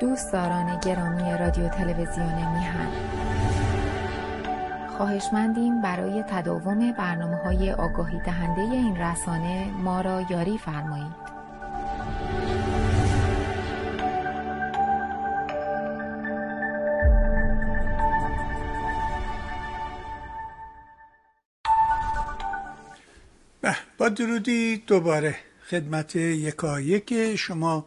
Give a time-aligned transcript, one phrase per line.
[0.00, 2.88] دوستداران گرامی رادیو تلویزیون میهن
[4.96, 11.30] خواهشمندیم برای تداوم برنامه های آگاهی دهنده این رسانه ما را یاری فرمایید.
[23.98, 25.36] با درودی دوباره
[25.70, 27.86] خدمت یکایک شما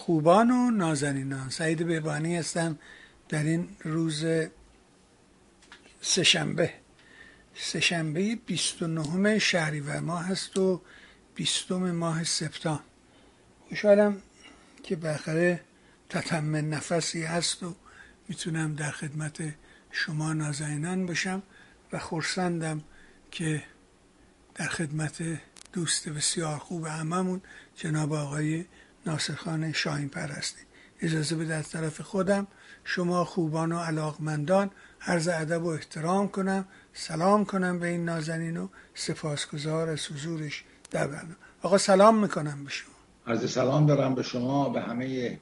[0.00, 1.50] خوبان و نازنینان.
[1.50, 2.78] سعید بهبانی هستم
[3.28, 4.24] در این روز
[6.00, 6.72] سهشنبه.
[7.54, 10.80] سهشنبه 29 شهریور ماه هست و
[11.34, 12.82] 20 ماه سپتامبر.
[13.68, 14.22] خوشحالم
[14.82, 15.60] که بالاخره
[16.08, 17.74] تتم نفسی هست و
[18.28, 19.54] می‌تونم در خدمت
[19.90, 21.42] شما نازنینان باشم
[21.92, 22.84] و خورسندم
[23.30, 23.62] که
[24.54, 25.22] در خدمت
[25.72, 27.42] دوست بسیار خوب هممون
[27.76, 28.64] جناب آقای
[29.06, 30.62] ناصرخان شاهین پرستی
[31.00, 32.46] اجازه بده از طرف خودم
[32.84, 34.70] شما خوبان و علاقمندان
[35.06, 36.64] عرض ادب و احترام کنم.
[36.92, 42.70] سلام کنم به این نازنین و سپاسگزار از حضورش در برنامه آقا سلام می‌کنم به
[42.70, 42.94] شما.
[43.26, 45.38] عرض سلام دارم به شما به همه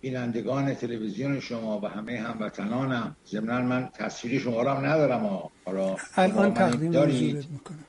[0.00, 3.16] بینندگان تلویزیون شما و همه هموطنانم.
[3.30, 7.84] ضمنا من تصویری شما را هم ندارم حالا الان تقدیم حضورت می‌کنم.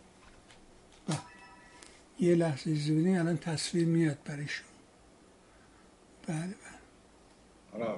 [2.20, 4.68] یه لحظه زودین الان تصویر میاد برای شما.
[6.28, 6.56] بله
[7.74, 7.98] بله.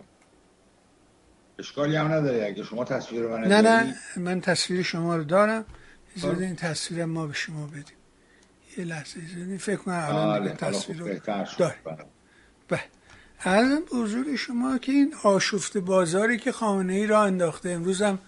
[1.60, 5.66] اشکالی هم نداره اگه شما تصویر رو نه نه من تصویر شما رو دارم.
[6.16, 7.86] زودین این تصویر ما به شما بدیم.
[8.78, 11.20] یه لحظه زودین فکر کنم الان بله، تصویر رو
[11.58, 11.76] داره
[12.68, 12.84] بله.
[13.44, 13.84] ارزم
[14.24, 18.20] به شما که این آشفت بازاری که خامنه ای را انداخته امروز هم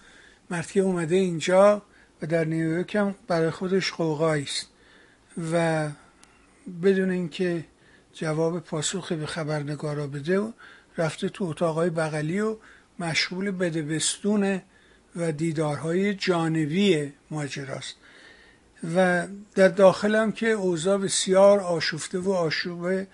[0.50, 1.82] مرتی اومده اینجا
[2.22, 4.68] و در نیویورک هم برای خودش قوقایی است.
[5.52, 5.88] و
[6.82, 7.64] بدون اینکه
[8.12, 10.52] جواب پاسخی به خبرنگارا بده و
[10.98, 12.56] رفته تو اتاقای بغلی و
[12.98, 14.62] مشغول بدبستون
[15.16, 17.96] و دیدارهای جانبی ماجراست.
[18.96, 23.06] و در داخلم که اوضاع بسیار آشفته و آشوبه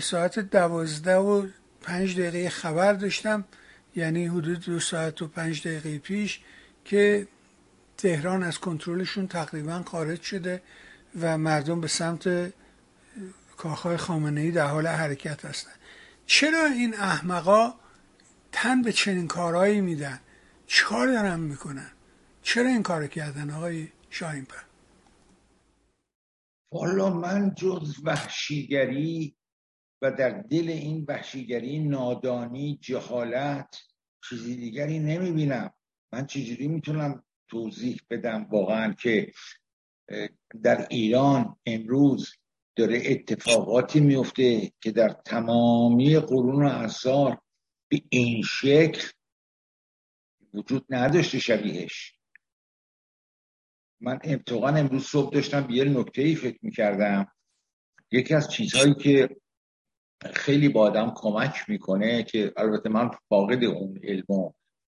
[0.00, 1.46] ساعت دوازده و
[1.82, 3.44] پنج دقیقه خبر داشتم
[3.96, 6.40] یعنی حدود دو ساعت و پنج دقیقه پیش
[6.84, 7.26] که
[7.98, 10.62] تهران از کنترلشون تقریبا خارج شده.
[11.20, 12.52] و مردم به سمت
[13.56, 15.72] کاخهای خامنه ای در حال حرکت هستن.
[16.26, 17.74] چرا این احمقا
[18.52, 20.20] تن به چنین کارهایی میدن؟
[20.66, 21.90] چیکار دارن می‌کنن؟
[22.42, 24.56] چرا این کار کردن آقای شاهین پر
[26.72, 29.36] والا من جز وحشیگری
[30.02, 33.76] و در دل این وحشیگری نادانی جهالت
[34.28, 35.70] چیزی دیگری نمی‌بینم.
[36.12, 39.32] من چجوری می‌تونم توضیح بدم واقعا که
[40.62, 42.36] در ایران امروز
[42.76, 47.40] داره اتفاقاتی میفته که در تمامی قرون و اثار
[47.88, 49.08] به این شکل
[50.54, 52.14] وجود نداشته شبیهش.
[54.00, 57.32] من اتفاقا امروز صبح داشتم به یه نکته ای فکر می‌کردم.
[58.10, 59.36] یکی از چیزهایی که
[60.34, 64.52] خیلی با آدم کمک می‌کنه که البته من فاقد اون علم و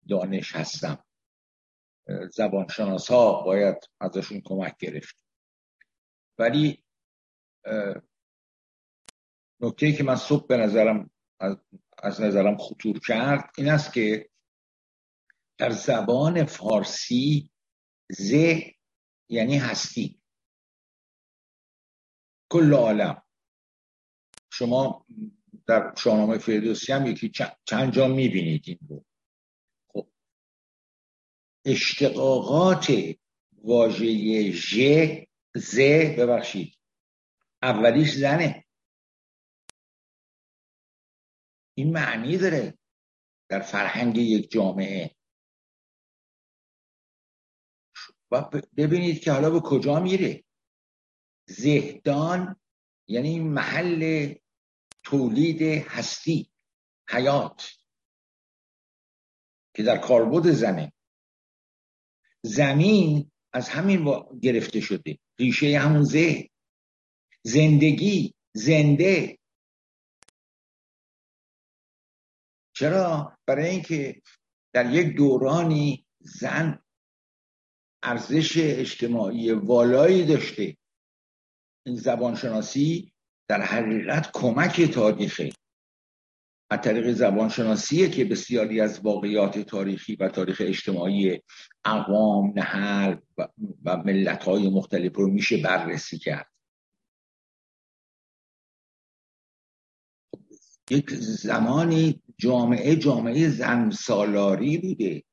[0.10, 1.04] دانش هستم.
[2.32, 5.16] زبانشناس ها باید ازشون کمک گرفت.
[6.38, 6.84] ولی
[9.60, 11.12] نکته که من صبح به نظرم
[11.98, 14.30] از نظرم خطور کرد این است که
[15.58, 17.52] در زبان فارسی
[18.10, 18.34] ز
[19.30, 20.22] یعنی هستی.
[22.52, 23.24] کل عالم.
[24.52, 25.06] شما
[25.68, 27.32] در شاهنامه فردوسی هم یکی
[27.66, 29.06] چند جا می‌بینید این رو.
[31.66, 32.88] اشتقاقات
[33.64, 34.80] واژه ژ
[35.56, 35.80] ز
[36.20, 36.78] ببخشید.
[37.62, 38.66] اولیش زنه.
[41.78, 42.78] این معنی داره
[43.50, 45.16] در فرهنگ یک جامعه.
[48.32, 48.42] و
[48.78, 50.44] ببینید که حالا به کجا میره.
[51.48, 52.56] زهدان
[53.08, 54.34] یعنی محل
[55.04, 56.52] تولید هستی
[57.10, 57.72] حیات
[59.76, 60.94] که در کاربرد زنه.
[62.44, 64.06] زمین از همین
[64.42, 65.18] گرفته شده.
[65.40, 66.50] ریشه همون زه
[67.44, 69.40] زندگی زنده.
[72.76, 74.22] چرا؟ برای اینکه
[74.74, 76.80] در یک دورانی زن
[78.04, 80.78] ارزش اجتماعی والایی داشته.
[81.86, 83.14] این زبانشناسی
[83.48, 85.50] در حقیقت کمک تاریخه.
[86.70, 91.42] از طریق زبانشناسیه که بسیاری از واقعیات تاریخی و تاریخ اجتماعی
[91.86, 93.16] اقوام نهل
[93.86, 96.52] و ملت های مختلف رو میشه بررسی کرد.
[100.92, 105.24] یک زمانی جامعه جامعه زن سالاری بوده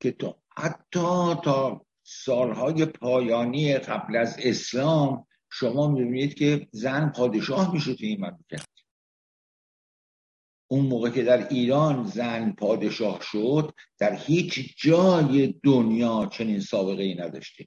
[0.00, 7.94] که تو حتی تا سالهای پایانی قبل از اسلام شما می‌بینید که زن پادشاه میشه
[7.94, 8.77] تو این مملکت.
[10.70, 17.14] اون موقع که در ایران زن پادشاه شد در هیچ جای دنیا چنین سابقه ای
[17.14, 17.66] نداشته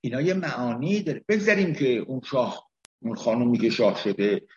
[0.00, 1.24] اینا یه معانی داره.
[1.28, 2.70] بگذاریم که اون شاه
[3.02, 4.48] اون خانومی که شاه شده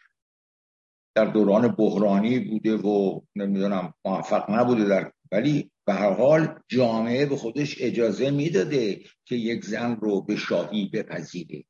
[1.15, 7.37] در دوران بحرانی بوده و نمی‌دونم موفق نبوده در ولی به هر حال جامعه به
[7.37, 11.63] خودش اجازه می‌داده که یک زن رو به شاهی بپذیره.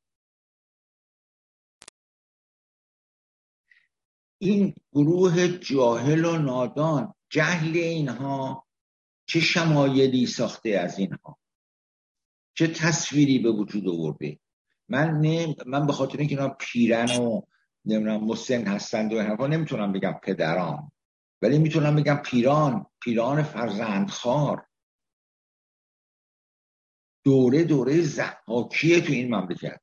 [4.43, 8.67] این گروه جاهل و نادان جهل اینها
[9.25, 11.37] چه شمایلی ساخته از اینها؟
[12.53, 14.39] چه تصویری به وجود آورده؟
[14.89, 17.41] من نه من به خاطر اینکه اینا پیرن و
[17.85, 20.91] نمی‌دونم مسن هستند و حرفا نمی‌تونم بگم پدران
[21.41, 24.65] ولی می‌تونم بگم پیران پیران فرزندخوار.
[27.23, 29.81] دوره دوره زحاکیه تو این مملکت.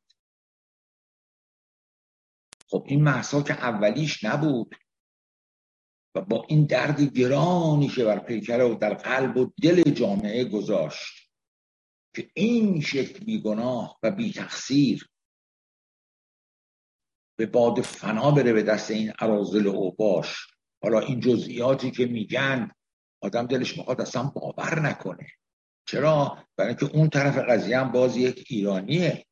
[2.71, 4.75] خب این محصا که اولیش نبود
[6.15, 11.31] و با این درد گرانی که بر پیکره و در قلب و دل جامعه گذاشت
[12.15, 15.09] که این شکل بیگناه و بی تقصیر
[17.39, 20.47] به باد فنا بره به دست این عرازل اوباش.
[20.83, 22.71] حالا این جزئیاتی که میگن
[23.23, 25.27] آدم دلش می‌خواد اصلا باور نکنه.
[25.87, 29.27] چرا؟ برای اینکه اون طرف قضیه هم باز یک ایرانیه.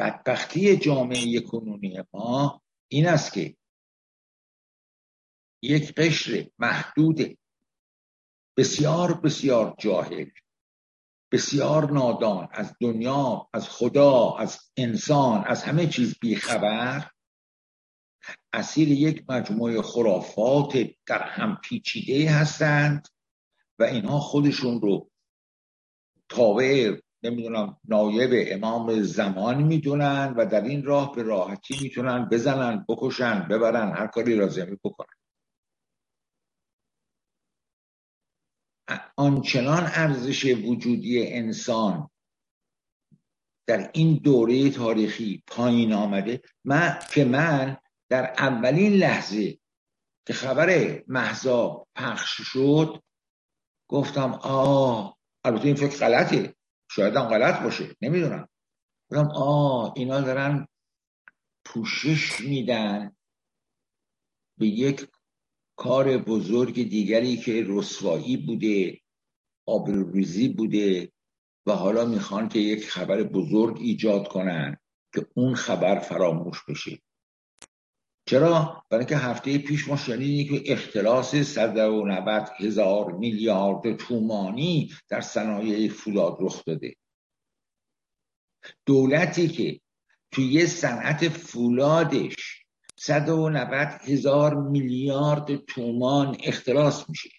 [0.00, 3.56] بدبختی جامعه کنونی ما این است که
[5.62, 7.38] یک قشر محدود
[8.56, 10.30] بسیار بسیار جاهل
[11.32, 17.10] بسیار نادان از دنیا از خدا از انسان از همه چیز بیخبر.
[18.52, 23.08] اسیر یک مجموعه خرافات در هم پیچیده هستند
[23.78, 25.10] و اینها خودشون رو
[26.28, 33.48] تابع نمی‌دونم نایب امام زمان می‌دونن و در این راه به راحتی می‌تونن بزنن بکشن
[33.50, 35.16] ببرن هر کاری لازمی بکنن.
[39.16, 42.10] آنچنان ارزش وجودی انسان
[43.66, 47.76] در این دوره تاریخی پایین آمده من که من
[48.08, 49.58] در اولین لحظه
[50.26, 53.02] که خبر محضا پخش شد
[53.88, 56.54] گفتم آه البته این فکر غلطه.
[56.90, 58.48] شاید هم غلط باشه نمی‌دونم.
[59.10, 60.66] گفتم آه اینا دارن
[61.64, 63.16] پوشش میدن
[64.58, 65.08] به یک
[65.76, 69.00] کار بزرگ دیگری که رسوایی بوده
[69.66, 71.12] آبروریزی بوده
[71.66, 74.76] و حالا می‌خوان که یک خبر بزرگ ایجاد کنن
[75.14, 76.98] که اون خبر فراموش بشه.
[78.30, 85.88] چرا؟ برای که هفته پیش ما شنیدیم که اختلاس 190 هزار میلیارد تومانی در صنایع
[85.88, 86.96] فولاد رخ داده.
[88.86, 89.80] دولتی که
[90.30, 92.64] توی صنعت فولادش
[92.96, 97.30] 190 هزار میلیارد تومان اختلاس میشه.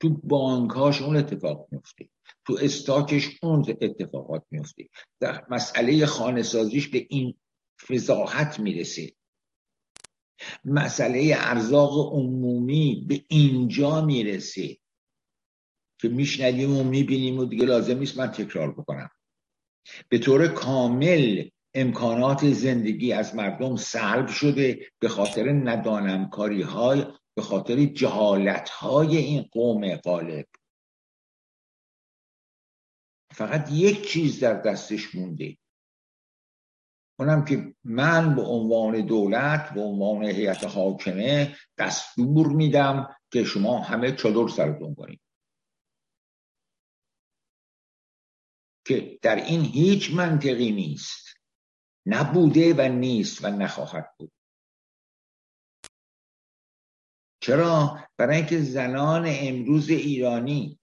[0.00, 2.08] تو بانکاش اون اتفاق میفته
[2.46, 4.88] تو استاکش اون اتفاقات میفته
[5.20, 7.34] در مسئله خانه سازیش به این
[7.88, 9.17] فضاحت می‌رسه.
[10.64, 14.78] مسئله ارزاق عمومی به اینجا می‌رسه
[16.00, 19.10] که میشنویم و می‌بینیم و دیگه لازم نیست من تکرار بکنم.
[20.08, 27.04] به طور کامل امکانات زندگی از مردم سلب شده به خاطر ندانمکاری های
[27.34, 30.46] به خاطر جهالت های این قوم غالب.
[33.30, 35.56] فقط یک چیز در دستش مونده.
[37.18, 44.12] اونم که من به عنوان دولت به عنوان هیئت حاکمه دستور میدم که شما همه
[44.12, 45.20] چادر سرتون کنید.
[48.86, 51.28] که در این هیچ منطقی نیست.
[52.06, 54.32] نبوده و نیست و نخواهد بود.
[57.40, 60.80] چرا؟ برای اینکه زنان امروز ایرانی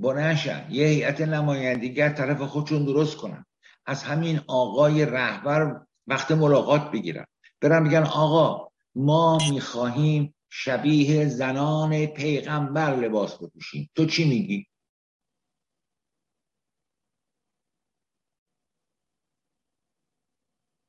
[0.00, 3.46] بلنشن یه هیئت نمایندگی طرف خودشون درست کنن.
[3.86, 7.26] از همین آقای رهبر وقت ملاقات بگیرن
[7.60, 13.90] برن بگن آقا ما می‌خواهیم شبیه زنان پیغمبر لباس بپوشیم.
[13.94, 14.66] تو چی میگی؟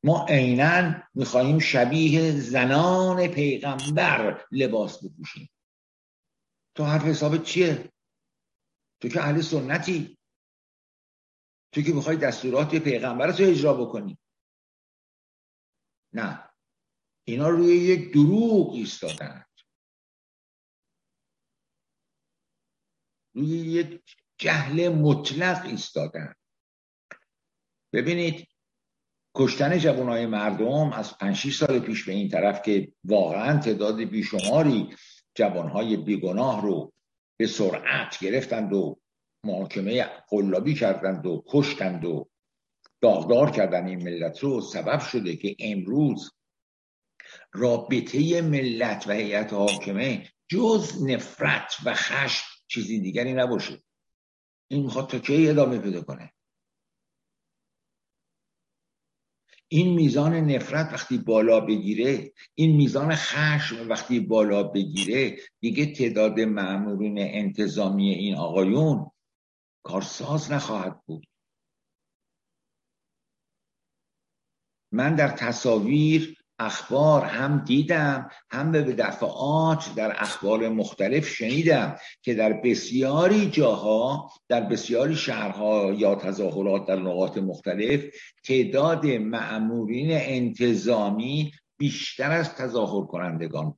[0.03, 5.49] ما عینا می‌خواهیم شبیه زنان پیغمبر لباس بپوشیم.
[6.75, 7.91] تو حرف حساب چیه؟
[9.01, 10.17] تو که اهل سنتی.
[11.77, 14.17] تو که می‌خوای دستورات پیغمبر رو اجرا بکنی.
[16.13, 16.49] نه.
[17.23, 19.45] اینا روی یک دروغ ایستادن.
[23.33, 24.01] روی یک
[24.37, 26.33] جهل مطلق ایستادن.
[27.93, 28.47] ببینید
[29.35, 34.95] کشتن جوانای مردم از 5 سال پیش به این طرف که واقعا تعداد بیشماری
[35.35, 36.93] جوانهای بیگناه رو
[37.39, 38.99] به سرعت گرفتند و
[39.43, 42.29] محاکمه قلابی کردند و کشتند و
[43.01, 44.61] داغدار کردن این ملت رو.
[44.61, 46.31] سبب شده که امروز
[47.53, 53.83] رابطه ملت و هیئت حاکمه جز نفرت و خشم چیزی دیگری نباشه.
[54.67, 56.33] این می‌خواد تا کی ادامه پیدا کنه؟
[59.69, 67.17] این میزان نفرت وقتی بالا بگیره این میزان خشم وقتی بالا بگیره دیگه تعداد معمورین
[67.19, 69.11] انتظامی این آقایون
[69.87, 71.27] کارساز نخواهد بود.
[74.91, 82.53] من در تصاویر اخبار هم دیدم هم به دفعات در اخبار مختلف شنیدم که در
[82.53, 88.03] بسیاری جاها در بسیاری شهرها یا تظاهرات در نقاط مختلف
[88.43, 93.77] تعداد معمورین انتظامی بیشتر از تظاهر کنندگان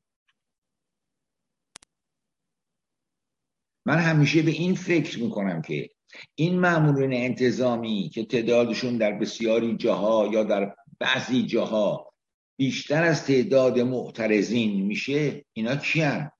[3.86, 5.90] من همیشه به این فکر می‌کنم که
[6.36, 12.14] این معمورین انتظامی که تعدادشون در بسیاری جاها یا در بعضی جاها
[12.60, 16.32] بیشتر از تعداد معترضین میشه اینا کیان؟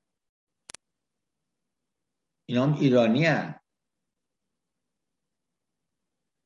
[2.50, 3.60] اینا هم ایرانی هن.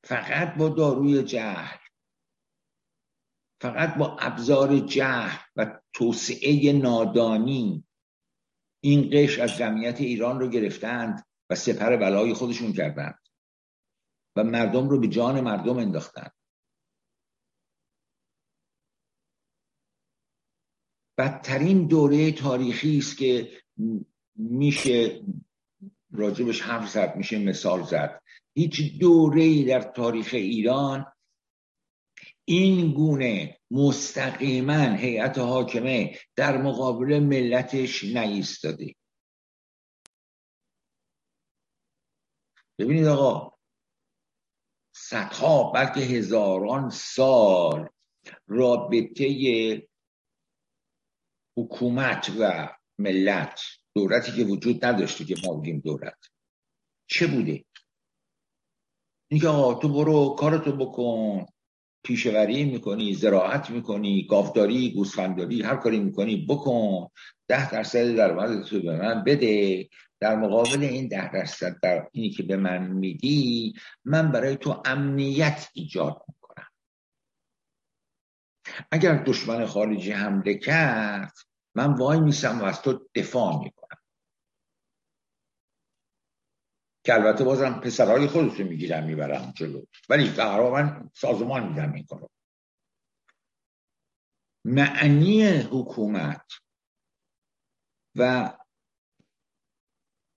[0.04, 1.78] فقط با داروی جهل.
[3.62, 7.84] فقط با ابزار جهل و توسعه نادانی
[8.84, 11.26] این قش از جمعیت ایران رو گرفتند.
[11.50, 13.20] و سپر بلای خودشون کردند.
[14.36, 16.32] و مردم رو به جان مردم انداختند.
[21.18, 23.52] بدترین دوره تاریخی است که
[24.36, 25.22] میشه
[26.12, 28.22] راجبش حرف زد میشه مثال زد.
[28.54, 31.14] هیچ دوره در تاریخ ایران
[32.46, 38.96] این گونه مستقیما هیئت حاکمه در مقابل ملتش نایستاده
[42.80, 43.58] ببینید آقا
[44.96, 47.90] صدها بلکه هزاران سال
[48.48, 49.88] رابطه
[51.58, 53.62] حکومت و ملت
[53.96, 56.18] دولتی که وجود نداشته که ما بگیم دولت.
[57.08, 57.66] چه بوده؟
[59.32, 61.46] اینکه آقا تو برو کارتو بکن
[62.04, 67.08] پیشوری می‌کنی زراعت می‌کنی گاوداری گوسفنداری هر کاری می‌کنی بکن
[67.48, 69.90] ده درصد درآمد تو به من بده.
[70.24, 73.74] در مقابل این ده درصد در اینی که به من میدی
[74.06, 76.70] من برای تو امنیت ایجاد می‌کنم.
[78.92, 81.34] اگر دشمن خارجی حمله کرد
[81.76, 83.98] من وای میسم و از تو دفاع می‌کنم.
[87.06, 89.86] که البته بازم پسرهای خودتو می‌گیرم می‌برم جلو.
[90.10, 92.30] ولی در من سازمان میدم این کارو.
[94.66, 96.52] معنی حکومت
[98.16, 98.54] و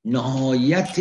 [0.07, 0.97] نهایت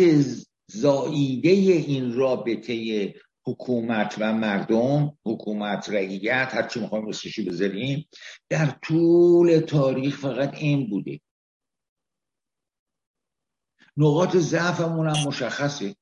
[0.66, 8.08] زاییده این رابطه حکومت و مردم حکومت رعیت هر چی می‌خوایم اسمشو بذاریم
[8.48, 11.20] در طول تاریخ فقط این بوده.
[13.96, 15.96] نقاط ضعفمون هم مشخصه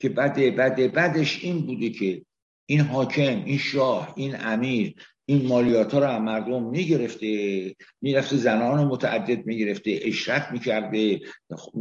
[0.00, 2.26] که بده بده بدش این بوده که
[2.66, 4.94] این حاکم این شاه این امیر
[5.28, 11.20] این مالیات ها رو از مردم می‌گرفته می‌رفته زنان متعدد می‌گرفته اشرت می‌کرده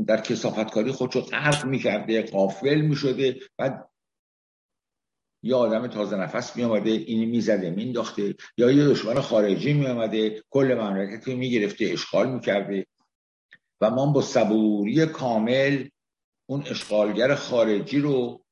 [0.08, 3.40] در کسافتکاری خودشو غرق می‌کرده قافل می‌شده.
[3.58, 3.90] بعد
[5.44, 10.78] یا آدم تازه نفس می آمده اینی می‌زده مینداخته یا یه دشمن خارجی می کل
[10.80, 12.88] مملکت می‌گرفته اشغال می‌کرده.
[13.82, 15.88] و ما با صبوری کامل
[16.50, 18.46] اون اشغالگر خارجی رو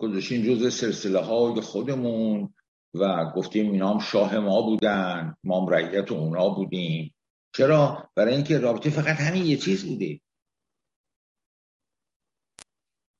[0.00, 2.54] گذاشتیم جز سلسله های خودمون.
[2.94, 7.14] و گفتیم اینا هم شاه ما بودن ما هم رعیت اونا بودیم.
[7.54, 10.20] چرا؟ برای اینکه رابطه فقط همین یه چیز بوده.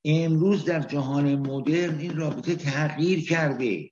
[0.05, 3.91] امروز در جهان مدرن این رابطه تغییر کرده.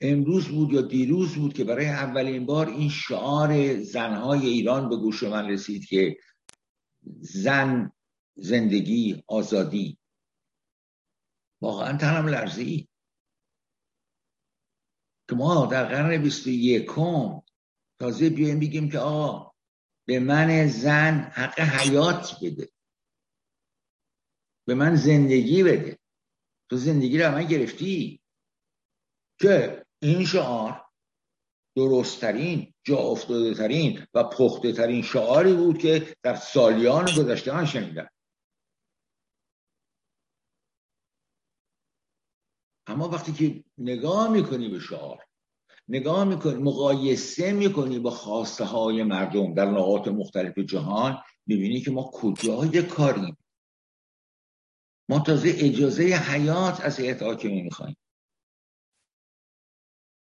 [0.00, 5.22] امروز بود یا دیروز بود که برای اولین بار این شعار زنهای ایران به گوش
[5.22, 6.16] من رسید که
[7.20, 7.92] زن
[8.36, 9.98] زندگی آزادی.
[11.64, 12.88] واقعا تنم لرزی
[15.28, 17.42] که ما در قرن بیست و یکم
[18.00, 19.52] تازه بیایم بگیم که آقا
[20.06, 22.68] به من زن حق حیات بده.
[24.66, 25.98] به من زندگی بده.
[26.70, 28.20] تو زندگی رو من گرفتی؟
[29.40, 30.84] که این شعار
[31.76, 38.08] درستترین جا افتاده ترین و پخته ترین شعاری بود که در سالیان گذشته من شنیدم.
[42.86, 45.26] اما وقتی که نگاه می‌کنی به شعار
[45.88, 52.10] نگاه می‌کنی مقایسه می‌کنی با خواسته های مردم در نقاط مختلف جهان می‌بینی که ما
[52.14, 53.36] کجای کاریم
[55.08, 57.96] ما تازه اجازه حیات از هیئت حاکمه می‌خوایم.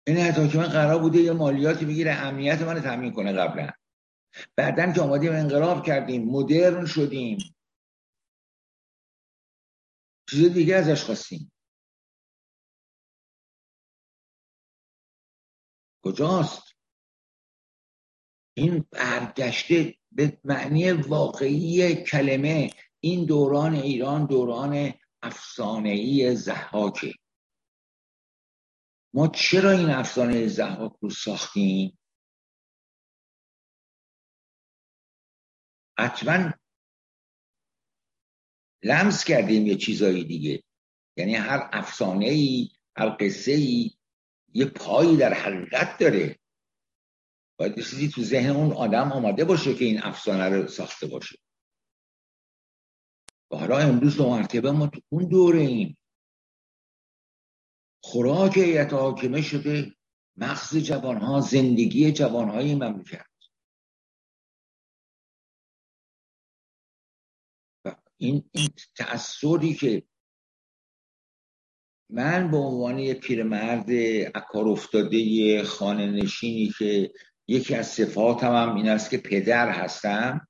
[0.08, 3.70] این هیئت حاکمه قرار بوده یه مالیاتی بگیره امنیت من تامین کنه قبلا.
[4.56, 7.38] بعدا که آمادیم انقلاب کردیم مدرن شدیم.
[10.30, 11.52] چیز دیگه ازش خواستیم.
[16.02, 16.64] کجاست؟
[18.54, 27.14] این برگشته به معنی واقعی کلمه این دوران ایران دوران افسانه‌ای زحاکه
[29.14, 32.00] ما چرا این افسانه زحاک رو ساختیم؟
[36.00, 36.52] حتما
[38.84, 40.64] لمس کردیم یه چیزایی دیگه.
[41.18, 43.99] یعنی هر افسانه ای هر قصه ای
[44.54, 46.40] یه پایی در حقیقت داره.
[47.60, 51.38] باید چیزی تو ذهن اون آدم آماده باشه که این افسانه رو ساخته باشه.
[53.52, 55.98] و حالا امروز دو مرتبه ما تو اون دوره این
[58.04, 59.96] خوراک ایت حاکمه شده
[60.38, 63.26] مغز جوانها زندگی جوانهای مملکت
[67.86, 70.04] و این, این تأثیری که
[72.10, 73.90] من به عنوان یک پیرمرد
[74.36, 77.12] اکار افتاده خانه نشینی که
[77.48, 80.48] یکی از صفاتم هم این است که پدر هستم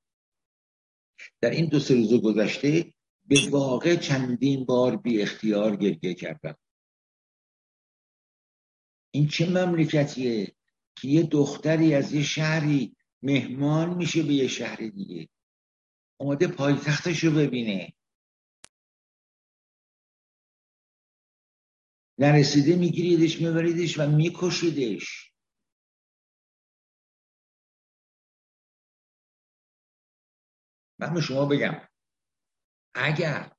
[1.42, 2.94] در این دو سه روز گذشته
[3.26, 6.56] به واقع چندین بار بی اختیار گریه کردم.
[9.12, 10.56] این چه مملکتیه
[10.96, 15.30] که یه دختری از یه شهری مهمان میشه به یه شهر دیگه
[16.20, 17.94] اومده پایتختش رو ببینه.
[22.20, 25.34] نرسیده میگیریدش میبریدش و میکشیدش.
[31.00, 31.88] من به شما بگم
[32.94, 33.56] اگر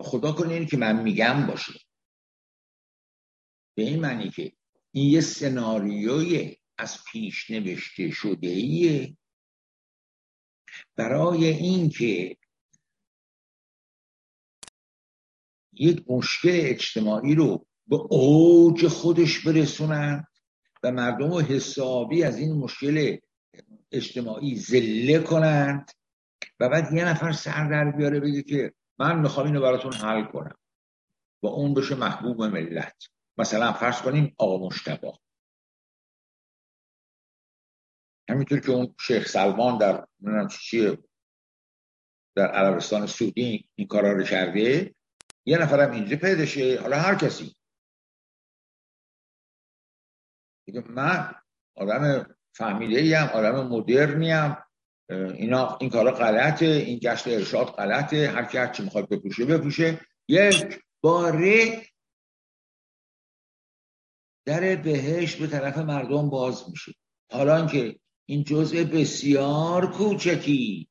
[0.00, 1.72] خدا کنه که من میگم باشه.
[3.76, 4.52] به این معنی که
[4.92, 9.16] این یه سناریوی از پیش نوشته شده ایه.
[10.96, 12.36] برای اینکه
[15.80, 20.26] یک مشکل اجتماعی رو به اوج خودش برسونن
[20.82, 23.16] و مردم رو حسابی از این مشکل
[23.92, 25.90] اجتماعی زله کنند
[26.60, 30.54] و بعد یه نفر سر در بیاره بگه که من می‌خوام اینو براتون حل کنم.
[31.42, 33.08] و اون بشه محبوب ملت.
[33.38, 35.18] مثلا فرض کنیم آقا مشتبا
[38.28, 40.06] همینطور که اون شیخ سلمان در
[40.48, 40.98] چیه
[42.36, 44.94] در عربستان سعودی این کارا رو کرده
[45.50, 47.56] یه نفرم اینجا پیدا شه حالا هر کسی.
[50.86, 51.34] من
[51.76, 54.64] آدم فهمیده ایم آدم مدرنی هم
[55.10, 58.30] اینا این کارا غلطه این گشت ارشاد غلطه.
[58.30, 60.00] هر کی هر چی می‌خواد بپوشه بپوشه.
[60.28, 61.86] یک باره
[64.46, 66.92] در بهش به طرف مردم باز میشه.
[67.32, 70.88] حالا که این جزء بسیار کوچکی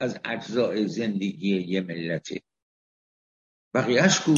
[0.00, 2.42] از اجزاء زندگی یه ملته.
[3.76, 4.34] بقیهش کو؟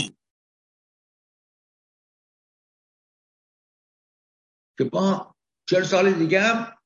[4.78, 5.34] که با
[5.68, 6.76] چهل سال دیگه هم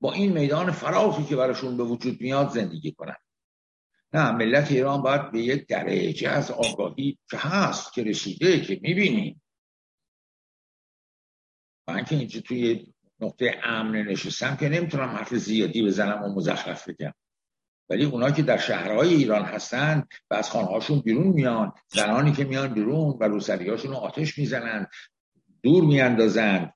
[0.00, 3.16] با این میدان فراخی که براشون به وجود میاد زندگی کنن.
[4.12, 9.42] نه ملت ایران باید به یک درجه از آگاهی که هست که رسیده که می‌بینیم
[11.88, 17.14] من که اینجا توی نقطه امن نشستم که نمی‌تونم حرف زیادی بزنم و مزخرف بگم.
[17.90, 22.74] ولی اونا که در شهرهای ایران هستن و از خانهاشون بیرون میان زنانی که میان
[22.74, 24.86] بیرون و روسریاشون رو آتش می‌زنن
[25.62, 26.72] دور میاندازن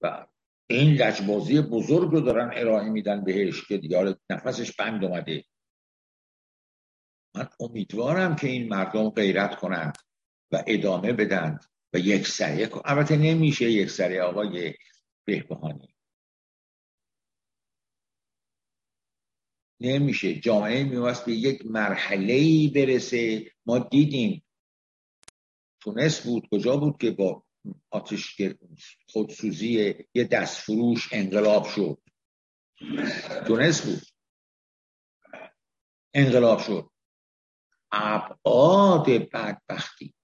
[0.00, 0.26] و
[0.70, 5.44] این لجبازی بزرگ رو دارن ارائه میدن بهش که دیگه نفسش بند اومده.
[7.36, 9.98] من امیدوارم که این مردم غیرت کنند
[10.52, 11.58] و ادامه بدن
[11.92, 14.74] و یک سریع البته نمیشه یک سریع آقای
[15.24, 15.97] بهبهانی.
[19.80, 20.34] نمیشه.
[20.34, 23.52] جامعه میواست به یک مرحله برسه.
[23.66, 24.44] ما دیدیم.
[25.80, 26.48] تونست بود.
[26.52, 27.44] کجا بود که با
[27.90, 28.40] آتش
[29.08, 31.98] خودسوزی یه دستفروش انقلاب شد.
[33.46, 34.02] تونست بود.
[36.14, 36.90] انقلاب شد.
[37.92, 40.14] ابعاد بدبختی.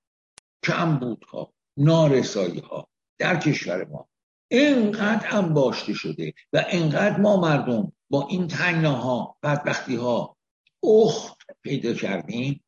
[0.65, 2.89] کمبودها نارسایی ها
[3.19, 4.09] در کشور ما.
[4.49, 10.37] اینقدر انباشته شده و اینقدر ما مردم با این تنگناها بدبختی ها
[10.85, 12.65] اخت پیدا کردیم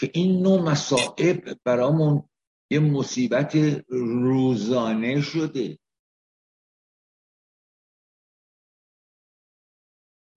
[0.00, 2.28] که این نوع مسائب برامون
[2.70, 3.54] یه مصیبت
[3.88, 5.78] روزانه شده.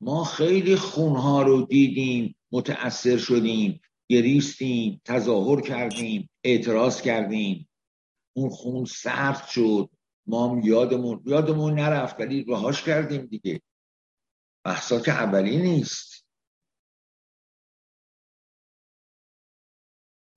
[0.01, 7.69] ما خیلی خونها رو دیدیم متأثر شدیم گریستیم تظاهر کردیم اعتراض کردیم.
[8.35, 9.89] اون خون سرد شد.
[10.27, 13.61] ما یادمون یادمون نرفت ولی رهاش کردیم دیگه.
[14.65, 16.27] بحثا که اولی نیست.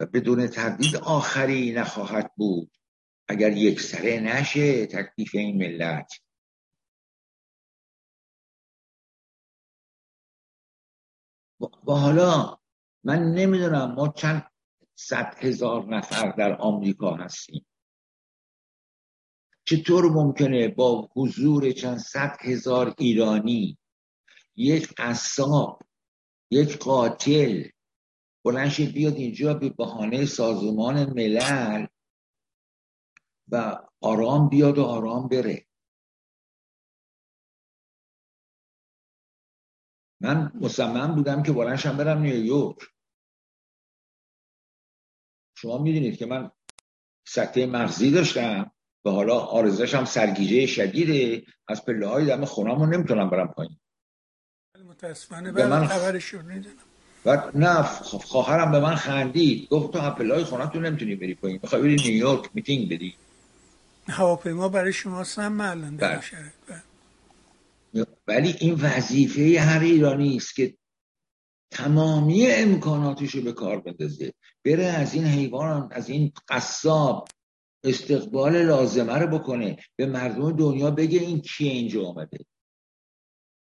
[0.00, 2.76] و بدون تردید آخری نخواهد بود.
[3.28, 6.12] اگر یک سره نشه تکلیف این ملت.
[11.60, 12.58] و حالا
[13.04, 14.50] من نمی‌دونم ما چند
[14.94, 17.66] صد هزار نفر در آمریکا هستیم.
[19.70, 23.78] چطور ممکنه با حضور چند صد هزار ایرانی
[24.56, 25.82] یک قصاب
[26.50, 27.68] یک قاتل
[28.44, 31.86] بلنش بیاد اینجا به بهانه سازمان ملل
[33.48, 35.66] و آرام بیاد و آرام بره؟
[40.20, 42.78] من مصمم بودم که بلنشم برم نیویورک.
[45.54, 46.50] شما می‌دونید که من
[47.26, 48.72] سکته مغزی داشتم.
[49.04, 51.42] و حالا آرزش هم سرگیجه شدیده.
[51.68, 53.76] از پله های دم خونامو نمی‌تونم برم پایین.
[54.88, 56.34] متاسفانه به من خبرش
[57.24, 59.68] و نه خواهرم به من خندید.
[59.68, 61.60] گفت تو پله های خونم نمی‌تونی بری پایین.
[61.62, 63.14] می‌خوای بری نیویورک میتینگ بدی؟
[64.08, 66.22] هواپیما برای شما سم الان در
[68.26, 70.74] ولی این وظیفه هر ایرانی است که
[71.70, 74.32] تمامی امکاناتش رو به کار بندازه.
[74.64, 77.28] بره از این حیوان از این قصاب
[77.84, 79.76] استقبال لازمه رو بکنه.
[79.96, 82.38] به مردم دنیا بگه این کیه اینجا آمده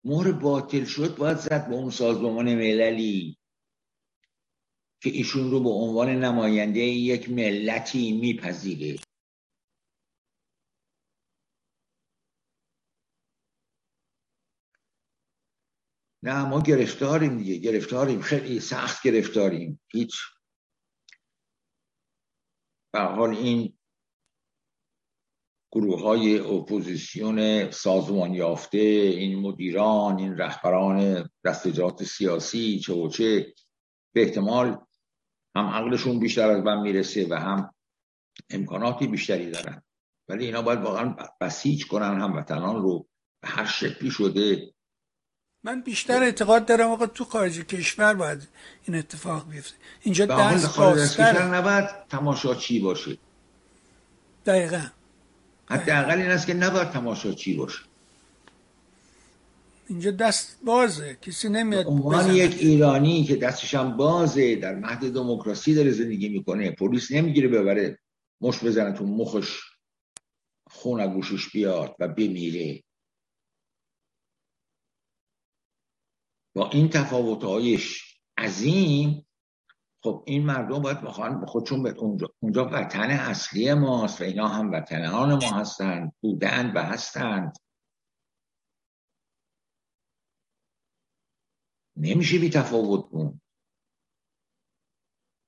[0.03, 3.37] مهر باطل شد باید زد به اون سازمان مللی.
[5.01, 8.99] که ایشون رو به عنوان نماینده یک ملتی میپذیره.
[16.23, 17.55] نه ما گرفتاریم دیگه.
[17.55, 18.21] گرفتاریم.
[18.21, 19.81] خیلی سخت گرفتاریم.
[19.87, 20.15] هیچ.
[22.91, 23.78] به حال این
[25.71, 33.53] گروه های اپوزیسیون سازمان یافته این مدیران این رهبران دستجات سیاسی چه و چه
[34.13, 34.77] به احتمال
[35.55, 37.73] هم عقلشون بیشتر از من می‌رسه و هم
[38.49, 39.81] امکاناتی بیشتری دارن.
[40.27, 43.07] ولی اینا باید واقعا بسیج کنن هموطنان رو
[43.41, 44.73] به هر شکلی شده.
[45.63, 48.47] من بیشتر اعتقاد دارم آقا تو خارج کشور باید
[48.85, 49.75] این اتفاق بیفته.
[50.01, 53.17] اینجا دست کشور نباید تماشاچی باشه.
[54.45, 54.81] دقیقا.
[55.69, 57.79] حداقل این است که نباید تماشاچی باشه.
[59.87, 65.75] اینجا دست بازه کسی نمیاد عنوان یک ایرانی که دستش هم بازه در مهد دموکراسی
[65.75, 67.99] داره زندگی می‌کنه پلیس نمی‌گیره ببره
[68.41, 69.59] مش بزنه تو مخش
[70.69, 72.83] خون گوشش بیاد و بمیره.
[76.55, 79.25] با این تفاوتهایش عظیم
[80.03, 84.71] خب این مردم باید بخوان خودشون به اونجا, اونجا وطن اصلی ماست و اینا هم
[84.71, 87.57] وطنان ما هستند بودند و هستند
[91.97, 93.41] نمیشه بی تفاوت بود.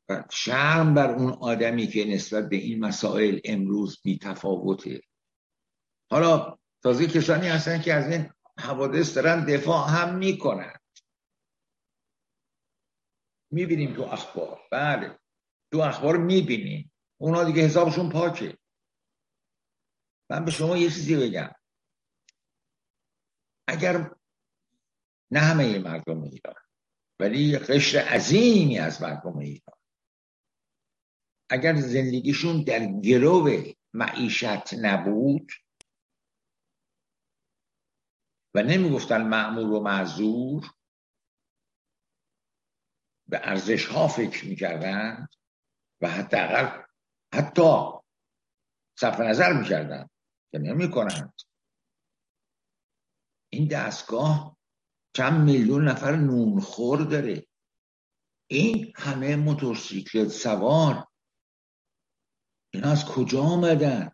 [0.10, 5.02] و شرم بر اون آدمی که نسبت به این مسائل امروز بی تفاوته.
[6.12, 10.81] حالا تازه کسانی هستن که از این حوادث دارن دفاع هم می‌کنن.
[13.52, 14.60] می‌بینیم تو اخبار.
[14.72, 15.20] بله.
[15.72, 16.92] تو اخبار می‌بینیم.
[17.18, 18.58] اونا دیگه حسابشون پاکه.
[20.30, 21.52] من به شما یه چیزی بگم.
[23.68, 24.16] اگر
[25.32, 26.56] نه همه مردم ایران
[27.20, 29.78] ولی قشر عظیمی از مردم ایران.
[31.50, 35.52] اگر زندگیشون در گرو معیشت نبود
[38.56, 40.66] و نمی‌گفتن معمول و معذور
[43.32, 45.28] به ارزش ها فکر می‌کردن
[46.02, 46.84] و حداقل
[47.34, 47.92] حتی
[49.00, 50.10] صرف نظر می‌کردن
[50.52, 51.34] که نمی‌کنند
[53.54, 54.58] این دستگاه
[55.16, 57.48] چند میلیون نفر نونخور داره.
[58.50, 61.08] این همه موتورسیکلت سوار.
[62.74, 64.12] اینا از کجا آمدن؟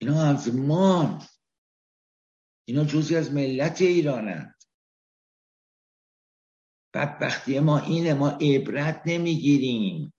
[0.00, 1.26] اینا از مان
[2.68, 4.59] اینا جزی از ملت ایرانند
[6.94, 10.12] بدبختی ما اینه ما عبرت نمی‌گیریم.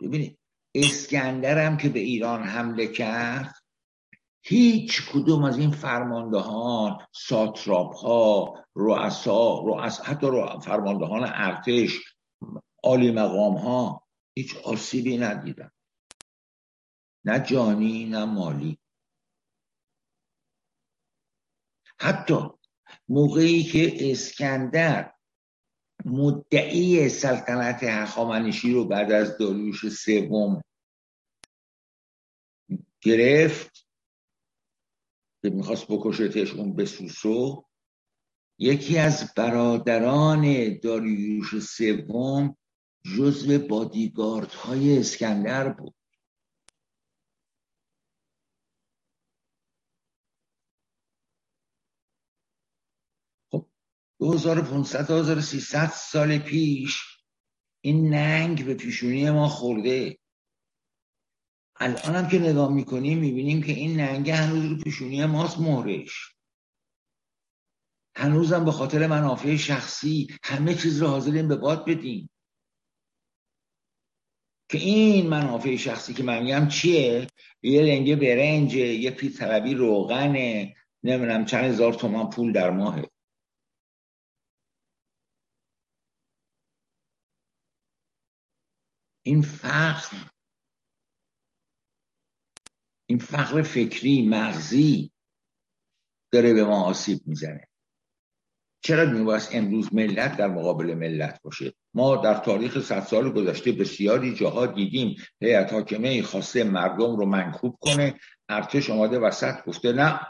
[0.00, 0.38] ببینید
[0.74, 3.54] اسکندرم که به ایران حمله کرد
[4.42, 10.26] هیچ کدوم از این فرماندهان ساتراپ ها رؤسا رؤس حتی
[10.62, 11.98] فرماندهان ارتش
[12.84, 15.70] عالی مقام ها هیچ آسیبی ندیدن.
[17.24, 18.78] نه جانی نه مالی.
[21.98, 22.50] حتی
[23.08, 25.12] موقعی که اسکندر
[26.04, 30.62] مدعی سلطنت هخامنشی رو بعد از داریوش سوم
[33.00, 33.86] گرفت
[35.42, 37.64] که می‌خواست بکشتش اون به سوسو
[38.58, 42.56] یکی از برادران داریوش سوم
[43.16, 45.95] جزو بادیگارد های اسکندر بود.
[54.18, 57.02] 2500 1300 سال پیش
[57.80, 60.18] این ننگ به پیشونی ما خورده.
[61.76, 66.34] الان هم که نگاه می‌کنیم می‌بینیم که این ننگ هنوز رو پیشونی ماست مهرش.
[68.16, 72.30] هنوزم به خاطر منافع شخصی همه چیز رو حاضرین به باد بدیم.
[74.68, 77.26] که این منافع شخصی که من میگم چیه؟
[77.62, 83.10] یه لنگه برنج یه پیت طلبی روغنه نمی‌دونم چند هزار تومان پول در ماهه.
[89.26, 90.16] این فقر
[93.08, 95.12] این فقر فکری مغزی
[96.32, 97.68] داره به ما آسیب می‌زنه.
[98.80, 104.34] چرا میباید امروز ملت در مقابل ملت باشه؟ ما در تاریخ صد سال گذشته بسیاری
[104.34, 110.20] جاها دیدیم هیئت حاکمه خواسته مردم رو منکوب کنه ارتش آماده وسط گفته نه.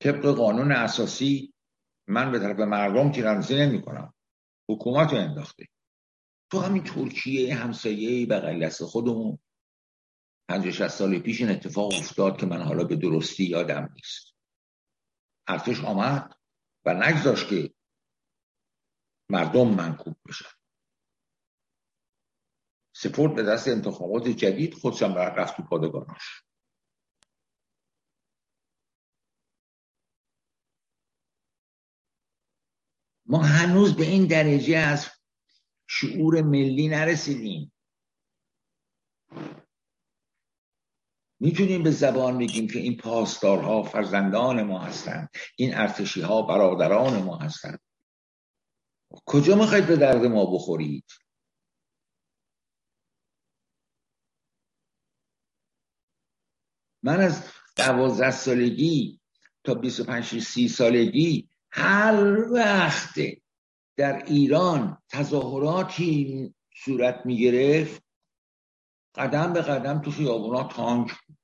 [0.00, 1.54] طبق قانون اساسی
[2.06, 4.14] من به طرف مردم تیراندازی نمی کنم
[4.70, 5.66] حکومت رو انداخته.
[6.52, 9.38] تو همین ترکیه همسایه بغل دست خودمون.
[10.48, 14.34] پنج سال پیش این اتفاق افتاد که من حالا به درستی یادم نیست.
[15.48, 16.34] ارتش آمد
[16.84, 17.74] و نگذاشت که
[19.30, 20.48] مردم منکوب بشن.
[22.94, 26.42] سپورت به دست انتخابات جدید خودشم رفت تو پادگاناش.
[33.26, 35.21] ما هنوز به این درجه از
[35.94, 37.72] شعور ملی نرسیدیم.
[41.40, 45.28] می‌تونیم به زبان بگیم که این پاسدارها فرزندان ما هستند.
[45.56, 47.80] این ارتشی ها برادران ما هستند.
[49.26, 51.04] کجا می‌خواید به درد ما بخورید؟
[57.02, 59.20] من از دوازده سالگی
[59.64, 63.41] تا 25 سی سالگی هر وقت
[63.96, 68.02] در ایران تظاهراتی صورت می گرفت
[69.14, 71.38] قدم به قدم تو خیابونا تانک بود.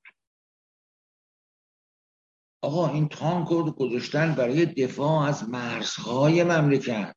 [2.61, 7.15] آقا این تانک رو گذاشتن برای دفاع از مرزهای مملکت.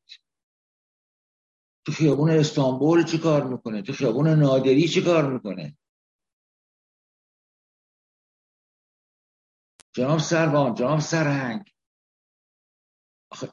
[1.85, 5.77] تو خیابون استانبول چی کار می‌کنه؟ تو خیابون نادری چی کار می‌کنه؟
[9.95, 11.72] جناب سروان جناب سرهنگ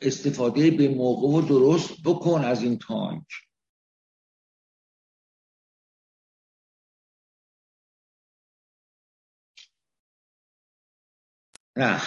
[0.03, 3.27] استفاده به موقع و درست بکن از این تانک.
[11.77, 12.03] نه.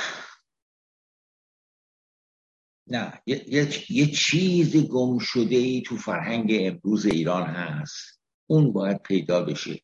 [2.88, 3.22] نه.
[3.26, 3.46] یه,
[3.90, 8.22] یه چیز گم شده ای تو فرهنگ امروز ایران هست.
[8.50, 9.84] اون باید پیدا بشه.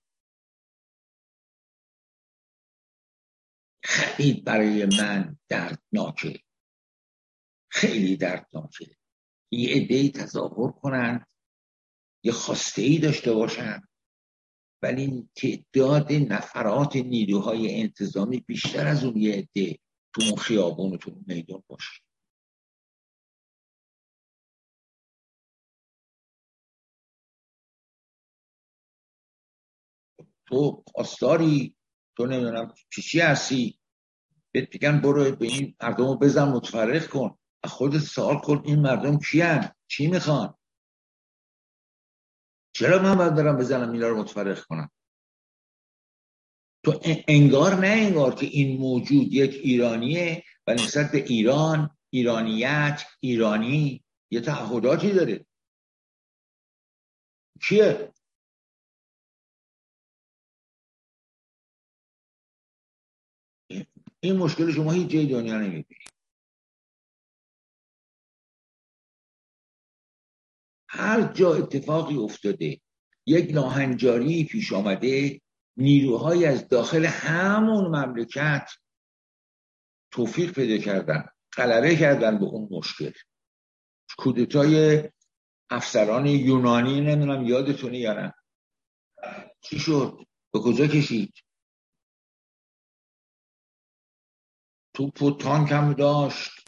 [3.84, 6.39] خیلی برای من دردناکه.
[7.69, 8.86] خیلی دردناکه
[9.51, 11.27] یه عده تظاهر کنند
[12.23, 13.89] یه خواسته ای داشته باشند
[14.84, 19.79] ولی تعداد نفرات نیروهای انتظامی بیشتر از اون یه عده
[20.15, 22.01] تو اون خیابون و تو اون میدان باشه.
[30.47, 31.75] تو پاسداری
[32.17, 33.79] تو نمی‌دونم چی هستی؟
[34.51, 37.38] بهت میگن برو به این مردم رو بزن متفرق کن.
[37.67, 40.54] خودت سوال کن این مردم کیان؟ چی می‌خوان؟
[42.74, 44.91] چرا من باید برم بزنم اینا رو متفرق کنم؟
[46.86, 54.04] تو انگار نه انگار که این موجود یک ایرانیه و نسبت به ایران ایرانیت ایرانی
[54.32, 55.45] یه تعهداتی داره.
[57.62, 58.13] کیه؟
[64.19, 66.18] این مشکل شما هیچ جای دنیا نمی‌بینید
[70.91, 72.82] هر جا اتفاقی افتاده
[73.25, 75.41] یک ناهنجاری پیش آمده
[75.78, 78.71] نیروهایی از داخل همون مملکت
[80.12, 83.12] توفیق پیدا کردن غلبه کردن به اون مشکل.
[84.17, 85.04] کودتای
[85.69, 88.34] افسران یونانی نمی‌دونم یادتونه یا
[89.62, 90.17] چی شد؟
[90.54, 91.34] به کجا کشید؟
[94.93, 96.59] توپ و تانک هم داشت.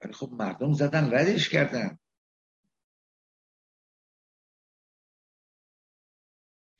[0.00, 1.98] ولی خب مردم زدن ردش کردن.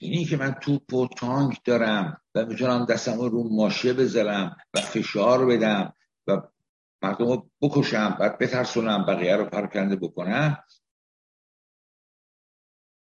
[0.02, 5.46] اینی که من توپ و تانک دارم و می‌تونم دستم رو ماشه بذارم و فشار
[5.46, 5.94] بدم
[6.26, 6.42] و
[7.02, 10.64] مردم رو بکشم بعد بترسونم بقیه رو پرکنده بکنم.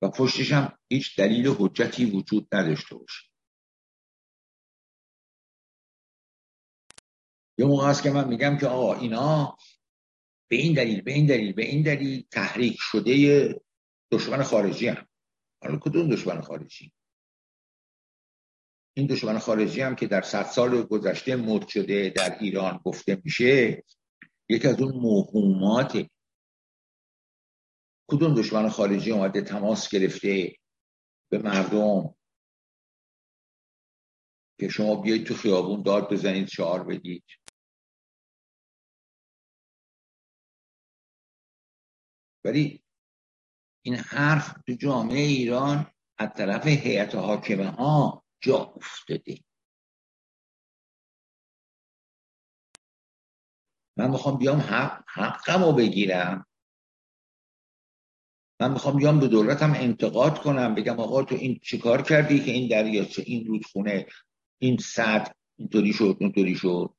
[0.02, 3.30] و پشتش هم هیچ دلیل و حجتی وجود نداشته باشه.
[7.58, 9.56] یه موقع هست که من میگم که آقا اینا
[10.54, 13.54] به این دلیل به این دلیل به این دلیل تحریک شده
[14.10, 15.08] دشمن خارجی هم.
[15.62, 16.92] حالا کدوم دشمن خارجی؟
[18.96, 23.84] این دشمن خارجی هم که در صد سال گذشته مرد شده در ایران گفته میشه
[24.48, 26.06] یکی از اون موهومات.
[28.10, 30.56] کدوم دشمن خارجی اومده تماس گرفته
[31.30, 32.14] به مردم؟
[34.60, 37.24] که شما بیایید تو خیابون داد بزنید شعار بدید.
[42.44, 42.82] ولی
[43.82, 45.86] این حرف تو جامعه ایران
[46.18, 49.38] از طرف هیئت حاکمه ها جا افتاده.
[53.96, 56.46] من می‌خوام بیام حق حقم رو بگیرم.
[58.60, 62.68] من می‌خوام بیام به دولتم انتقاد کنم بگم آقا تو این چیکار کردی که این
[62.68, 64.06] دریاچه این رودخونه
[64.58, 66.94] این صد اینطوری شد اینطوری شد؟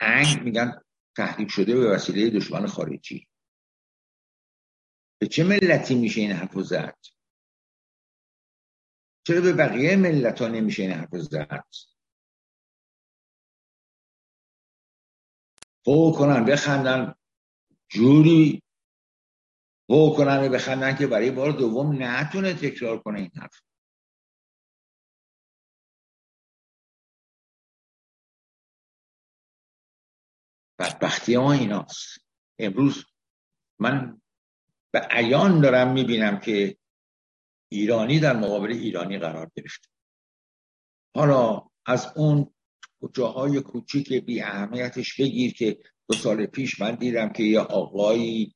[0.00, 0.80] انگ میگن
[1.16, 3.28] تحریک شده به وسیله دشمن خارجی.
[5.24, 6.98] به چه ملتی میشه این حرف زد؟
[9.26, 11.64] چرا به بقیه ملت ها نمیشه این حرف زد؟
[15.86, 17.14] هو کنن بخندن
[17.88, 18.62] جوری
[19.90, 23.60] هو کنن بخندن که برای بار دوم نتونه تکرار کنه این حرف.
[30.78, 32.18] بدبختی ما ایناست.
[32.58, 33.04] امروز
[33.78, 34.20] من
[34.94, 36.76] به عیان دارم می‌بینم که
[37.72, 39.88] ایرانی در مقابل ایرانی قرار گرفته.
[41.16, 42.54] حالا از اون
[43.12, 45.78] جاهای کوچیک بی اهمیتش بگیر که
[46.08, 48.54] دو سال پیش من دیدم که یه آقایی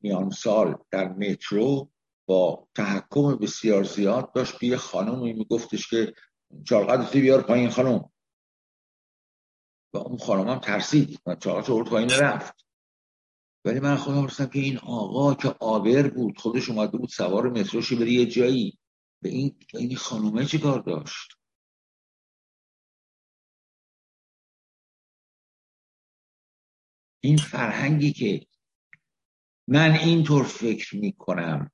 [0.00, 1.90] میان سال در مترو
[2.28, 5.32] با تحکم بسیار زیاد داشت به یه خانومی.
[5.32, 6.14] میگفتش که
[6.68, 8.10] چالقدرتی بیار پایین خانم
[9.94, 12.66] و اون خانم هم ترسید و چالقدر پایین رفت.
[13.64, 17.96] ولی من خودم رسیدم که این آقا که آبر بود خودش اومده بود سوار متروشی
[17.96, 18.78] بری یه جایی.
[19.22, 21.32] به این این خانومه چی کار داشت؟
[27.20, 28.46] این فرهنگی که
[29.68, 31.70] من اینطور فکر می‌کنم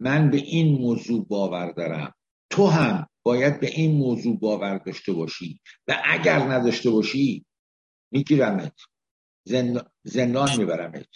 [0.00, 2.14] من به این موضوع باور دارم.
[2.50, 5.60] تو هم باید به این موضوع باور داشته باشی.
[5.88, 7.44] و اگر نداشته باشی
[8.10, 8.74] میگیرمت.
[10.04, 11.08] زندان میبرمت.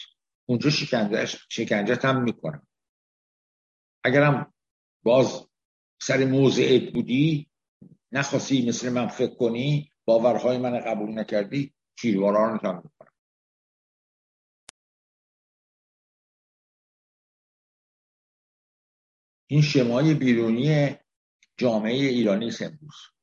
[0.46, 0.70] اونجا
[1.50, 2.66] شکنجت هم می‌کنم.
[4.04, 4.54] اگرم
[5.04, 5.48] باز
[6.02, 7.50] سر موضعت بودی
[8.12, 13.12] نخواستی مثل من فکر کنی باورهای من قبول نکردی چیروارانت هم می‌کنم
[19.46, 20.96] این شمای بیرونی
[21.56, 23.15] جامعه ایرانی امروز.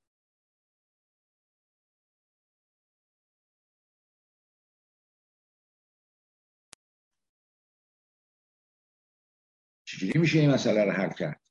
[9.93, 11.41] چجوری میشه این مسئله رو حل کرد؟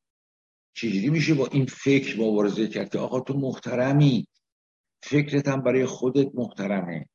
[0.76, 4.28] چجوری میشه با این فکر مبارزه کرد که آقا تو محترمی
[5.02, 7.08] فکرت هم برای خودت محترمه.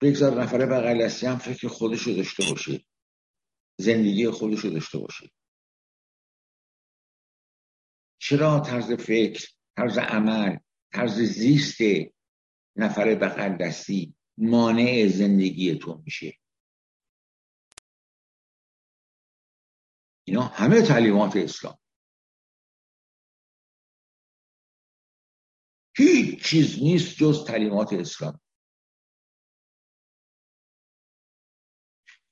[0.00, 2.84] بگذار نفره بغل هم فکر خودش رو داشته باشه.
[3.78, 5.30] زندگی خودش رو داشته باشه.
[8.18, 10.56] چرا طرز فکر طرز عمل
[10.92, 11.78] طرز زیست
[12.76, 16.37] نفر بغل دستی مانع زندگی تو میشه؟
[20.28, 21.78] اینا همه تعلیمات اسلام.
[25.96, 28.40] هیچ چیز نیست جز تعلیمات اسلام.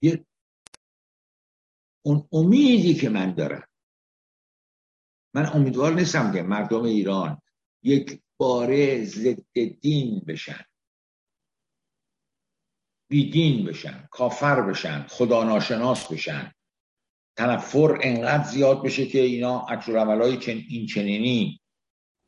[0.02, 0.26] یه
[2.04, 3.68] اون امیدی که من دارم.
[5.34, 7.42] من امیدوار نیستم که مردم ایران
[7.82, 10.64] یک باره ضد دین بشن.
[13.10, 16.52] بیدین بشن کافر بشن خدا ناشناس بشن.
[17.36, 21.60] تنفر انقدر زیاد بشه که اینا عکس های این چنینی.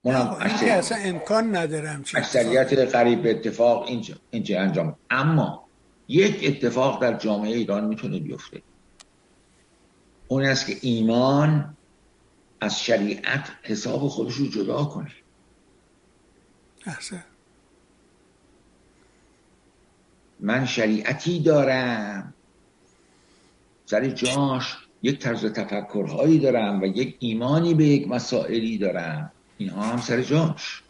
[0.04, 3.86] اونم اصلا امکان ندارم اکثریت قریب به اتفاق
[4.30, 5.68] اینجا انجام اما
[6.08, 8.62] یک اتفاق در جامعه ایران می‌تونه بیفته.
[10.28, 11.76] اون است که ایمان
[12.60, 15.12] از شریعت حساب خودش رو جدا کنه.
[16.86, 17.24] احسن.
[20.40, 22.34] من شریعتی دارم.
[23.86, 29.32] سر جاش یک طرز تفکرهایی دارم و یک ایمانی به یک مسائلی دارم.
[29.58, 30.82] اینها هم سر جاش.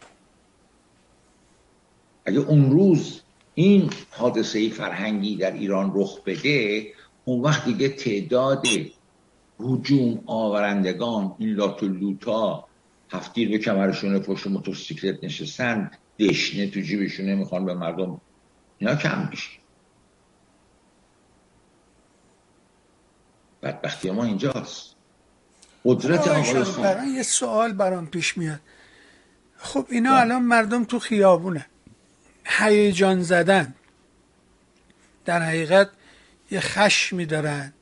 [2.25, 3.21] اگه اون روز
[3.55, 6.87] این حادثه فرهنگی در ایران رخ بده
[7.25, 8.65] اون وقت دیگه تعداد
[9.59, 12.65] هجوم آورندگان این لات لوتا
[13.11, 18.21] هفتیر به کمرشون پشت موتورسیکلت نشستن دشنه تو جیبشونه می‌خوان به مردم
[18.77, 19.58] اینا کم میشه.
[23.63, 24.95] بدبختی ما اینجاست.
[25.85, 28.59] قدرت آقای یه سوال برام پیش میاد.
[29.57, 30.21] خب اینا بله.
[30.21, 31.65] الان مردم تو خیابونه.
[32.45, 33.75] هیجان زدن.
[35.25, 35.89] در حقیقت
[36.51, 37.73] یه خشمی دارن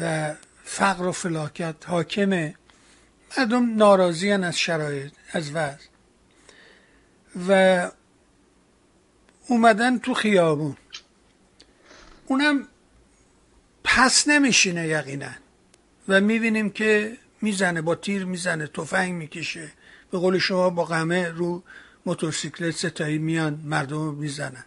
[0.00, 2.54] و فقر و فلاکت حاکمه.
[3.38, 5.90] مردم ناراضی از شرایط از وضع.
[7.48, 7.90] و
[9.48, 10.76] اومدن تو خیابون.
[12.26, 12.68] اونم
[13.96, 15.30] پس نمیشینه یقینا.
[16.08, 19.72] و می‌بینیم که می‌زنه با تیر می‌زنه تفنگ می‌کشه.
[20.10, 21.62] به قول شما با قمه رو
[22.06, 24.64] موتورسیکلت ستایی میان مردم می‌زنن.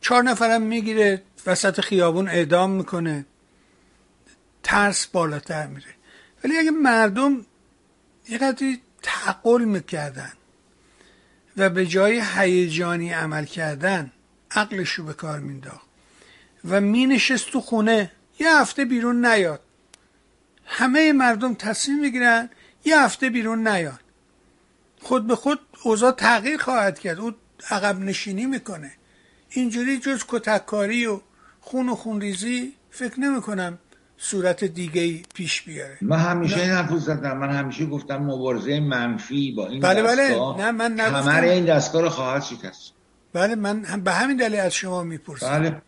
[0.00, 3.26] چهار نفرم می‌گیره وسط خیابون اعدام می‌کنه.
[4.62, 5.94] ترس بالاتر میره.
[6.44, 7.46] ولی اگه مردم
[8.28, 10.32] یه قدری تعقل می‌کردن
[11.56, 14.12] و به جای هیجانی عمل کردن
[14.50, 15.91] عقلش رو به کار مینداخت
[16.64, 18.12] و مینشست تو خونه.
[18.38, 19.60] یه هفته بیرون نیاد.
[20.64, 22.50] همه مردم تصمیم می‌گیرن
[22.84, 24.00] یه هفته بیرون نیاد.
[25.00, 27.20] خود به خود اوضاع تغییر خواهد کرد.
[27.20, 27.32] او
[27.70, 28.92] عقب نشینی می‌کنه.
[29.50, 31.20] اینجوری جز کتککاری و
[31.60, 33.78] خون و خونریزی فکر نمی‌کنم
[34.18, 35.98] صورت دیگه پیش بیاره.
[36.00, 37.38] من همیشه این حرف زدم.
[37.38, 40.28] من همیشه گفتم مبارزه منفی با این بله بله.
[40.58, 41.42] نه من نگفتم.
[41.42, 42.92] این دستگاه رو خواهد شکست.
[43.32, 45.58] بله من هم به همین دلیل از شما می‌پرسم.
[45.58, 45.82] بله.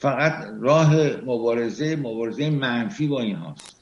[0.00, 3.76] فقط راه مبارزه مبارزه منفی با این هاست.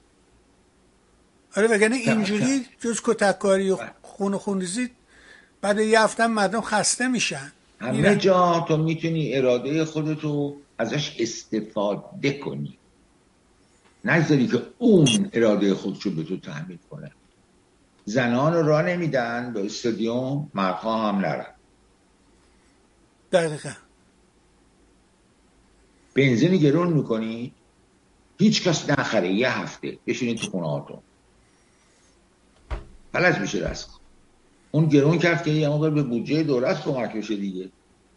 [1.57, 3.91] آره وگرنه اینجوری جز کتککاری و بله.
[4.03, 4.91] خون و خونریزی
[5.61, 7.53] بعد یه هفته مردم خسته میشن.
[7.81, 12.79] همه جا تو می‌تونی اراده خودتو ازش استفاده کنی.
[14.05, 17.11] نگذاری که اون اراده خودشو به تو تحمیل کنه.
[18.05, 21.47] زنان رو راه نمیدن به استادیوم مردها هم نرن.
[23.33, 23.71] دقیقا.
[26.19, 27.53] بنزین گرون می‌کنی؟
[28.39, 29.99] هیچ کس نخره یه هفته.
[30.07, 30.99] بشینید تو خونه هاتون
[33.13, 33.91] فلج میشه دست
[34.71, 37.69] اون گرون کرد که یه موقع به بودجه دولت کمک بشه دیگه.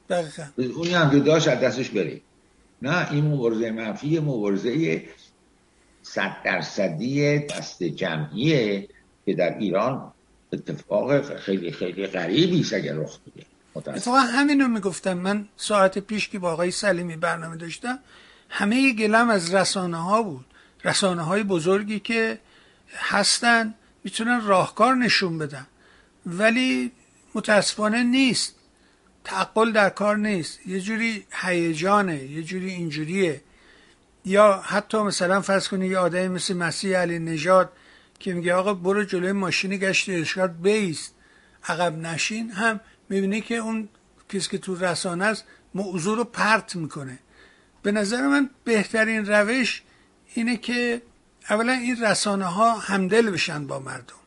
[0.09, 0.43] دقیقا.
[0.57, 2.21] اونی هم که داشت از دستش بره.
[2.81, 5.03] نه این مبارزه منفی مبارزه
[6.01, 8.87] صد درصدی دست جمعیه
[9.25, 10.13] که در ایران
[10.53, 13.45] اتفاق خیلی خیلی غریبی است اگر رخ بده.
[13.75, 15.13] اتفاقا همین رو می‌گفتم.
[15.13, 17.99] من ساعت پیش که با آقای سلیمی برنامه داشتم
[18.49, 20.45] همه گلم از رسانه ها بود.
[20.83, 22.39] رسانه های بزرگی که
[22.95, 25.67] هستن می‌تونن راهکار نشون بدن.
[26.25, 26.91] ولی
[27.35, 28.55] متاسفانه نیست.
[29.23, 30.67] تعقل در کار نیست.
[30.67, 33.41] یه جوری هیجانه یه جوری اینجوریه.
[34.25, 37.71] یا حتی مثلا فرض کنی یه آدمی مثل مسیح علی نژاد
[38.19, 41.15] که میگه آقا برو جلوی ماشین گشت ارشاد بیست.
[41.67, 42.79] عقب نشین هم
[43.11, 43.89] می‌بینی که اون
[44.29, 45.45] کسی که تو رسانه است
[45.75, 47.19] موضوع رو پرت می‌کنه.
[47.83, 49.81] به نظر من بهترین روش
[50.33, 51.01] اینه که
[51.49, 54.21] اولا این رسانه ها همدل بشن با مردم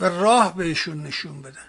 [0.00, 1.68] و راه بهشون نشون بدن.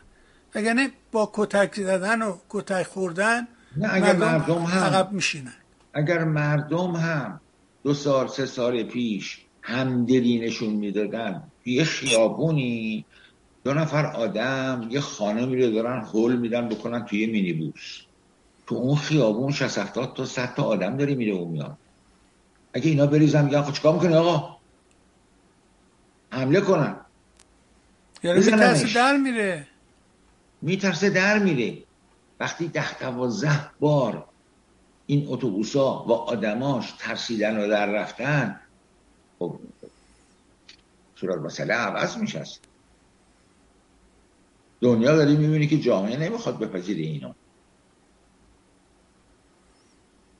[0.56, 3.48] وگرنه با کتک زدن و کتک خوردن
[3.78, 5.54] نه اگر مردم, مردم هم عقب میشینن.
[5.94, 7.42] اگر مردم هم
[7.84, 13.06] دو سال سه سال پیش همدلی نشون می‌دادن یه خیابونی
[13.64, 18.02] دو نفر آدم یه خانه میره دارن هول میدن بکنن توی مینی بوس
[18.68, 21.78] تو اون خیابون 60 تا 100 تا آدم داری میره و میاد.
[22.74, 24.58] اگه اینا بریزن میگن خب چیکار می‌کنی آقا؟
[26.32, 26.96] حمله کنن.
[28.24, 29.68] یعنی میترسه در میره.
[30.62, 31.78] میترسه در میره.
[32.40, 34.26] وقتی ده دوازده بار
[35.06, 38.60] این اتوبوسا و آدماش ترسیدن و در رفتن
[39.40, 39.60] خب
[41.16, 42.44] صورت مسئله عوض میشه
[44.84, 47.34] دنیا داری می‌بینی که جامعه نمی‌خواد بپذیره اینو.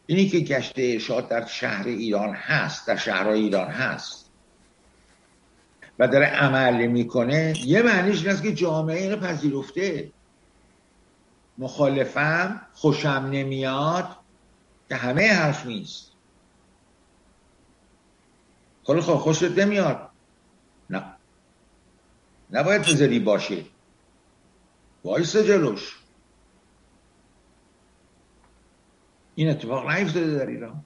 [0.06, 4.30] اینی که گشت ارشاد در شهر ایران هست در شهرهای ایران هست
[6.00, 10.12] و داره عمل می‌کنه یه معنیش این که جامعه اینو پذیرفته.
[11.58, 14.08] مخالفم خوشم نمیاد
[14.90, 16.12] که همه حرف نیست.
[18.84, 20.10] خب خب خوشت نمیاد.
[20.90, 21.04] نه.
[22.52, 23.73] نباید بذاری باشه.
[25.04, 25.96] وایسته جلوش.
[29.36, 30.86] این اتفاق نیفتاده در ایران.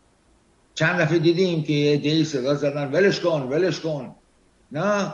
[0.76, 4.15] چند دفعه دیدیم که یه دی صدا زدن ولش کن ولش کن.
[4.72, 5.13] نه؟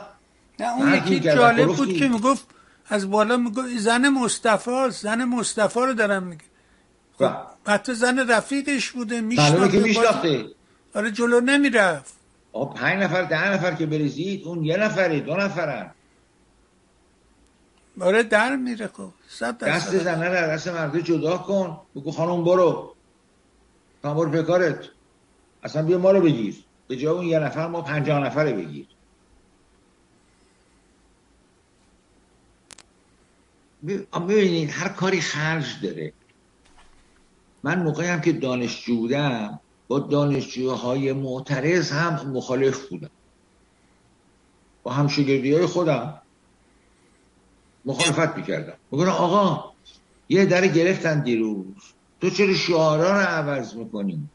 [0.60, 2.46] نه اون یکی جالب بود که می‌گفت
[2.88, 6.44] از بالا می‌گفت زن مصطفی زن مصطفی رو دارم میگه.
[7.18, 7.36] خب بله.
[7.66, 10.46] حتی زن رفیقش بوده میشناخته
[10.94, 12.14] آره جلو نمی‌رفت.
[12.52, 15.90] آه پنج نفر ده نفر که بریزید اون یه نفره دو نفرن.
[18.00, 19.10] آره در میره خب.
[19.60, 21.80] دست زنه رو دست مرده جدا کن.
[21.96, 22.94] بگو خانم برو.
[24.02, 24.88] خانم برو پکارت
[25.62, 26.64] اصلا بیا ما رو بگیر.
[26.88, 28.86] به جای اون یه نفر ما پنجاه نفره بگیر.
[34.28, 36.12] ببینید هر کاری خرج داره.
[37.62, 43.10] من موقعی هم که دانشجو بودم با دانشجوهای معترض هم مخالف بودم.
[44.82, 46.20] با همشگردی های خودم.
[47.86, 48.76] مخالفت می‌کردم.
[48.90, 49.72] میگن آقا
[50.28, 51.74] یه در گرفتن دیروز.
[52.20, 54.28] تو چرا شعارا رو عوض می‌کنی؟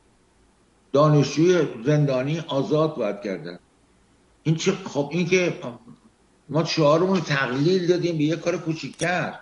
[0.93, 3.59] دانشجوی زندانی آزاد باید کردن
[4.43, 5.59] این چه خب این که
[6.49, 9.39] ما شعارمون تقلیل دادیم به یه کار کوچیکتر.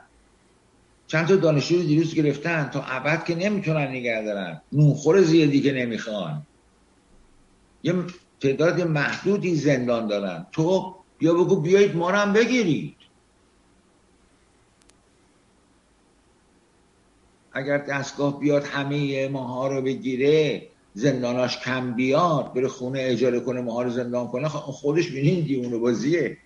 [1.08, 4.62] چند تا دانشجو دیروز گرفتن تا ابد که نمی‌تونن نگه دارن.
[4.72, 6.48] نونخور زیادی که نمی‌خوان.
[7.84, 7.94] یه
[8.42, 10.48] تعداد محدودی زندان دارن.
[10.52, 12.97] تو بیا بگو بیایید ما رو هم بگیرید
[17.58, 23.82] اگر دستگاه بیاد همه ماها رو بگیره زنداناش کم بیاد بره خونه اجاره کنه ماها
[23.82, 26.38] رو زندان کنه خودش بینین دیونه بازیه.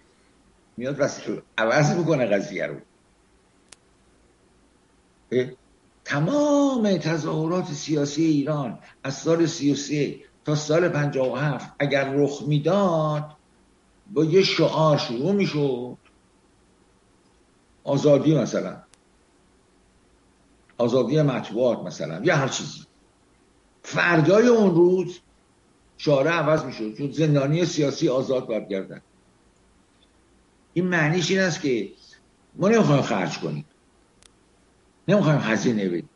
[0.78, 1.22] میاد بس
[1.58, 2.76] عوض می‌کنه قضیه رو.
[6.06, 13.38] تمام تظاهرات سیاسی ایران از سال 33 تا سال 57 اگر رخ می‌داد
[14.06, 15.98] با یه شعار شروع می‌شد.
[17.84, 18.91] آزادی مثلا.
[20.82, 22.80] آزادی مطبوعات مثلا یا هر چیزی.
[23.84, 25.20] فردای اون روز
[25.98, 29.02] شعار عوض می‌شد چون زندانی سیاسی آزاد باید گردن.
[30.74, 31.90] این معنیش این است که
[32.56, 33.66] ما نمی‌خوایم خرج کنیم.
[35.08, 36.10] نمی‌خوایم هزینه بدیم.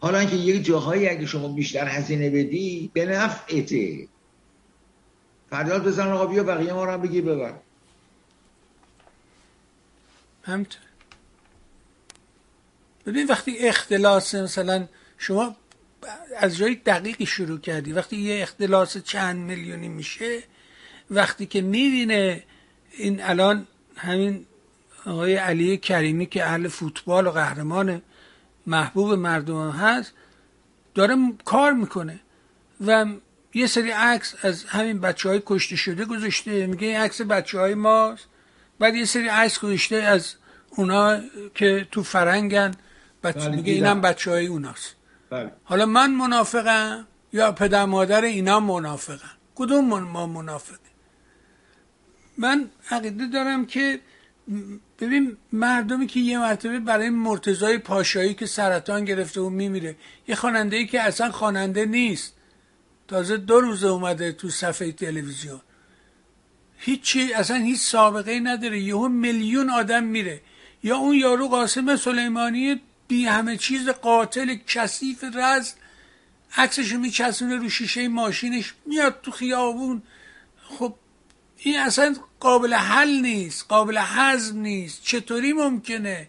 [0.00, 4.08] حالا اینکه یک جاهایی اگه شما بیشتر هزینه بدی به نفعته.
[5.50, 7.54] فریاد بزن آقا بیا بقیه ما رو هم بگیر ببر.
[10.42, 10.89] همطور
[13.06, 14.88] ببین وقتی اختلاس مثلا
[15.18, 15.56] شما
[16.36, 20.42] از جای دقیقی شروع کردی وقتی یه اختلاس چند میلیونی میشه
[21.10, 22.42] وقتی که می‌بینه
[22.90, 24.46] این الان همین
[25.06, 28.02] آقای علی کریمی که اهل فوتبال و قهرمان
[28.66, 30.12] محبوب مردم هست
[30.94, 32.20] داره کار می‌کنه
[32.86, 33.06] و
[33.54, 37.74] یه سری عکس از همین بچه های کشته شده گذاشته میگه این عکس بچه های
[37.74, 38.24] ماست.
[38.78, 40.34] بعد یه سری عکس گذاشته از
[40.70, 41.20] اونا
[41.54, 42.74] که تو فرنگن.
[43.22, 44.96] بچه بله میگه اینم بچه های اوناست.
[45.30, 45.52] بله.
[45.64, 50.78] حالا من منافقم یا پدر مادر اینا منافقم کدوم ما منافقه
[52.38, 54.00] من عقیده دارم که
[55.00, 59.96] ببین مردمی که یه مرتبه برای مرتضای پاشایی که سرطان گرفته و میمیره
[60.28, 62.34] یه خواننده ای که اصلا خواننده نیست
[63.08, 65.60] تازه دو روزه اومده تو صفحه تلویزیون.
[66.76, 68.80] هیچی اصلا هیچ سابقه ای نداره.
[68.80, 70.40] یهو میلیون آدم میره.
[70.82, 72.80] یا اون یارو قاسم سلیمانی
[73.10, 75.72] بی همه چیز قاتل کثیف رز
[76.56, 80.02] عکسشو میچسونه رو شیشه ماشینش میاد تو خیابون.
[80.62, 80.94] خب
[81.56, 85.02] این اصلا قابل حل نیست قابل حزم نیست.
[85.02, 86.28] چطوری ممکنه؟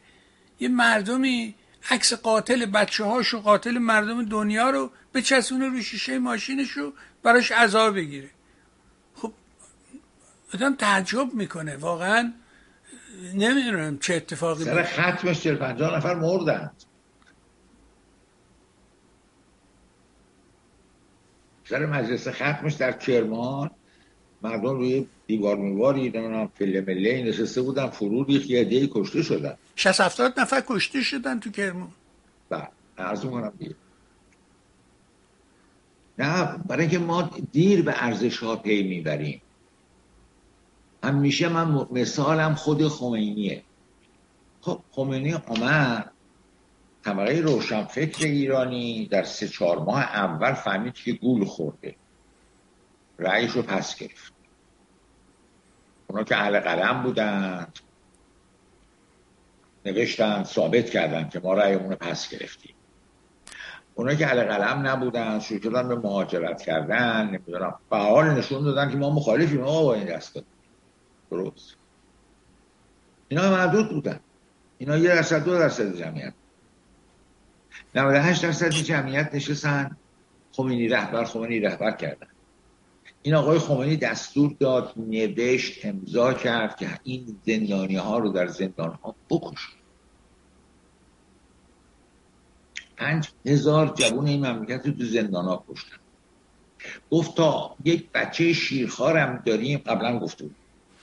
[0.59, 1.55] یه مردمی
[1.89, 7.51] عکس قاتل بچه هاشو قاتل مردم دنیا رو به چسونه رو شیشه ماشینش رو براش
[7.51, 8.29] عذاب بگیره.
[9.15, 9.33] خب
[10.53, 12.33] آدم تعجب می‌کنه واقعا.
[13.33, 16.71] نمی‌دونم چه اتفاقی سر ختمش چهل پنجاه نفر مردن.
[21.65, 23.71] سر مجلس ختمش در کرمان
[24.41, 29.57] مردم روی دیوار میواری نمی‌دونم فیلم مله نشسته بودن فرو ریخت یه کشته شدن.
[29.75, 31.91] 60 70 نفر کشته شدن تو کرمان.
[32.49, 32.67] بله
[32.97, 33.75] عرض کنم دیگه.
[36.17, 39.41] نه برای اینکه ما دیر به ارزش ها پی می‌بریم.
[41.03, 43.63] همیشه من مثالم خود خمینیه.
[44.61, 46.11] خب خمینی آمد
[47.03, 51.95] طبقه روشنفکر ایرانی در سه چهار ماه اول فهمید که گول خورده.
[53.19, 54.33] رأیش رو پس گرفت.
[56.07, 57.79] اونا که اهل قلم بودند
[59.85, 62.75] نوشتن ثابت کردن که ما رأیمون رو پس گرفتیم.
[63.95, 68.97] اونا که اهل قلم نبودن شروع کردن به مهاجرت کردن نمی‌دونم فعال نشون دادن که
[68.97, 70.33] ما مخالفیم ما با این دست
[71.31, 71.75] درست.
[73.27, 74.19] اینا محدود بودن.
[74.77, 76.33] اینا یه درصد دو درصد جمعیت.
[77.95, 79.97] 98 درصد جمعیت نشستن.
[80.51, 82.27] خمینی رهبر خمینی رهبر کردن.
[83.21, 88.99] این آقای خمینی دستور داد نوشت امضا کرد که این زندانی ها رو در زندان
[89.03, 89.73] ها بکشن
[92.97, 95.97] پنج هزار جوون این مملکت رو تو زندان ها کشتن.
[97.11, 100.49] گفت تا یک بچه شیرخوارم داریم قبلا گفته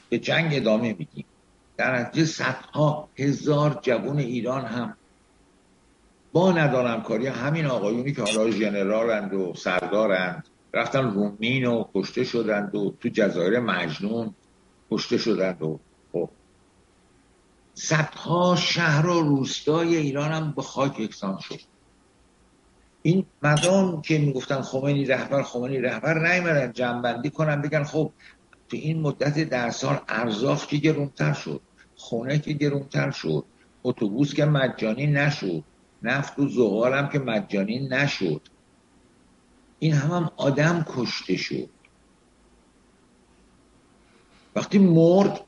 [0.09, 1.25] به جنگ ادامه میدیم.
[1.77, 4.97] در نتیجه صدها هزار جوون ایران هم
[6.33, 12.75] با ندارم کاری همین آقایونی که حالا ژنرالند و سردارند رفتن رومین و کشته شدند
[12.75, 14.35] و تو جزایر مجنون
[14.91, 15.81] کشته شدند و
[16.13, 16.31] خب.
[17.75, 21.61] صدها شهر و روستای ایران هم به خاک یکسان شد.
[23.03, 28.13] این مردم که می‌گفتن خمینی رهبر خمینی رهبر نیمدن جنبندی کنن بگن خب
[28.69, 31.61] تو این مدت در سال ارزاق که گرونتر شد
[31.97, 33.45] خونه که گرونتر شد
[33.85, 35.65] اتوبوس که مجانی نشد
[36.03, 38.41] نفت و زغال هم که مجانی نشد.
[39.79, 41.69] این هم, هم آدم کشته شد.
[44.57, 45.41] وقتی مرد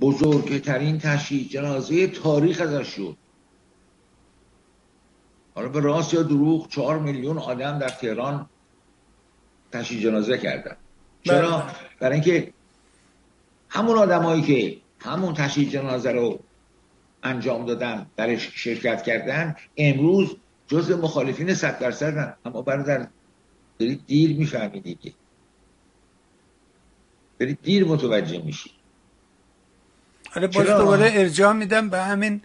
[0.00, 3.16] بزرگترین تشییع جنازه تاریخ ازش شد.
[5.54, 8.50] حالا به راست یا دروغ چهار میلیون آدم در تهران
[9.72, 10.76] تشییع جنازه کردن.
[11.22, 11.66] چرا؟
[12.00, 12.52] برای اینکه
[13.68, 16.40] همون آدمایی که همون تشییع جنازه رو
[17.22, 20.36] انجام دادن درش شرکت کردن امروز
[20.68, 23.06] جز مخالفین صد درصدن اما برادر
[23.78, 25.12] دارید دیر می‌فهمی دیگه.
[27.38, 28.70] دارید دیر متوجه میشی.
[30.36, 32.42] آره باز دوباره ارجاع میدم به همین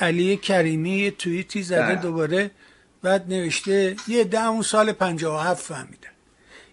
[0.00, 1.96] علی کریمی یه توییتی زده بله.
[1.96, 2.50] دوباره.
[3.02, 6.08] بعد نوشته یه ده اون سال 57 فهمیدن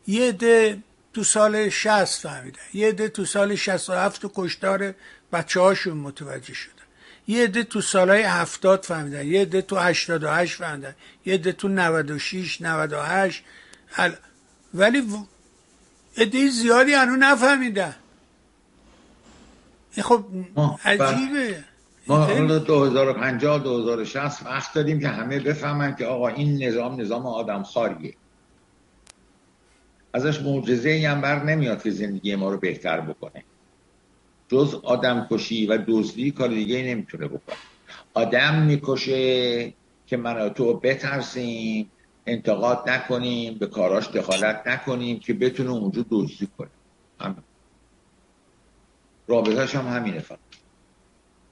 [0.07, 0.78] یه ده
[1.20, 2.59] تو سال 60 فهمیدن.
[2.74, 4.93] یه ده تو سال 67 تو کشتار
[5.32, 6.74] بچه هاشون متوجه شدن.
[7.28, 9.28] یه ده تو سالهای 70 فهمیدن.
[9.28, 10.95] یه ده تو 88 فهمیدن.
[11.26, 13.43] یه ده تو 96 98
[14.74, 15.03] ولی
[16.17, 17.95] عده زیادی هنو نفهمیدن.
[19.95, 20.26] این خب
[20.86, 21.63] عجیبه.
[22.07, 27.63] ما حالا 2050 2060 وقت داریم که همه بفهمن که آقا این نظام نظام آدم
[27.63, 28.13] خاریه
[30.14, 33.45] ازش معجزه هم بر نمیاد که زندگی ما رو بهتر بکنه.
[34.49, 37.57] جز آدم کشی و دزدی کار دیگه نمی‌تونه بکنه.
[38.14, 39.74] آدم می‌کشه
[40.05, 41.93] که من تو بترسیم
[42.26, 46.72] انتقاد نکنیم به کاراش دخالت نکنیم که بتونه اونجا دزدی کنه.
[47.20, 47.43] همین.
[49.28, 50.39] رابطهش هم همینه فقط.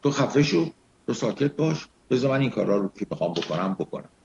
[0.03, 0.71] تو خفه شو
[1.07, 4.16] تو ساکت باش بذار من این کارا رو که بخوام بکنم بکنم.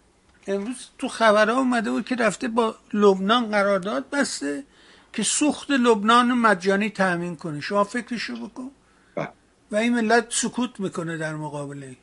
[0.47, 4.65] امروز تو خبرها اومده بود که رفته با لبنان قرارداد بسته
[5.13, 7.61] که سوخت لبنان مجانی تأمین کنه.
[7.61, 8.71] شما فکرشو بکن.
[9.15, 9.29] بله.
[9.71, 11.97] و این ملت سکوت می‌کنه در مقابله.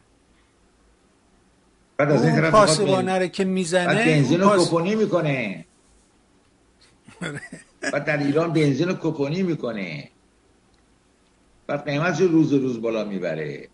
[1.98, 5.66] بعد از این طرف پاسبانه که می‌زنه بنزین رو کپونی می‌کنه.
[7.82, 10.10] بعد در ایران بنزین رو کپونی می‌کنه.
[11.68, 13.70] بعد قیمت روز روز بالا می‌بره آره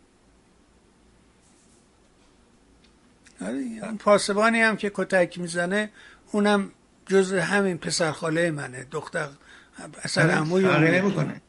[3.99, 5.89] پاسبانی هم که کتک می‌زنه
[6.31, 6.71] اونم
[7.05, 9.29] جز همین پسرخاله منه دختر
[10.03, 11.41] اثر عموی نمی‌کنه.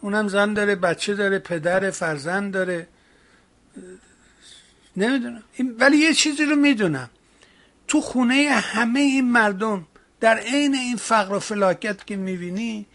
[0.00, 2.88] اونم زن داره بچه داره پدر فرزند داره.
[4.96, 5.42] نمی‌دونم.
[5.78, 7.10] ولی یه چیزی رو می‌دونم.
[7.88, 9.86] تو خونه همه این مردم
[10.20, 12.86] در عین این فقر و فلاکت که می‌بینی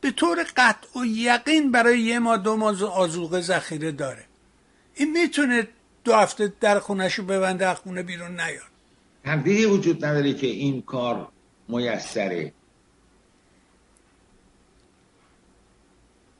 [0.00, 4.24] به طور قطع و یقین برای یه ماه دو ماه آزوقه ذخیره داره.
[4.94, 5.68] این می‌تونه
[6.08, 8.62] دو هفته در خونهشو ببنده از خونه بیرون نیاد.
[9.24, 11.28] تردیدی وجود نداره که این کار
[11.68, 12.52] میسره.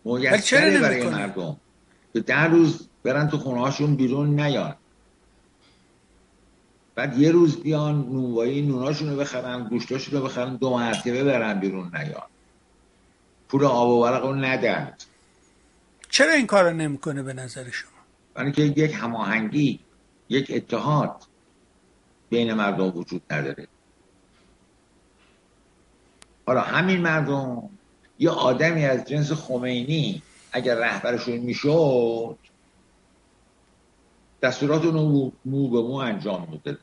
[0.05, 1.57] میسره برای مردم.
[2.13, 4.77] که در روز برن تو خونه هاشون بیرون نیان.
[6.95, 11.97] بعد یه روز بیان نونوایی نوناشون رو بخرن گوشتاشون رو بخرن دو مرتبه برن بیرون
[11.97, 12.27] نیان.
[13.49, 15.03] پول آب و ورق رو ندند
[16.11, 17.98] چرا این کار رو نمی‌کنه به نظر شما؟
[18.39, 19.87] برای که یک هماهنگی
[20.29, 21.23] یک اتحاد
[22.31, 23.69] بین مردم وجود نداره.
[26.47, 27.79] حالا همین مردم
[28.19, 30.23] یا آدمی از جنس خمینی
[30.53, 32.39] اگر رهبرشون می‌شد
[34.43, 34.93] دستورات رو
[35.45, 36.79] مو به مو انجام میده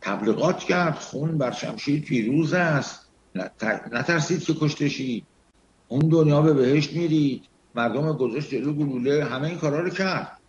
[0.00, 3.01] تبلیغات کرد خون بر شمشیر پیروز است.
[3.92, 5.26] نترسید که کشتشید
[5.88, 7.48] اون دنیا به بهشت میرید.
[7.74, 10.40] مردم گذاشت جلو گلوله همه این کارا رو کرد.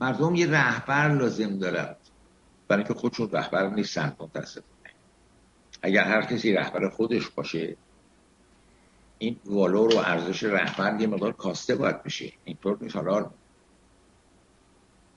[0.00, 2.00] مردم یه رهبر لازم دارد
[2.68, 4.94] برای اینکه خودشون رهبر نیستن متاسفانه.
[5.82, 7.76] اگر هر کسی رهبر خودش باشه
[9.18, 12.32] این والور و ارزش رهبر یه مقدار کاسته باید بشه.
[12.44, 13.30] اینطور نیست حالا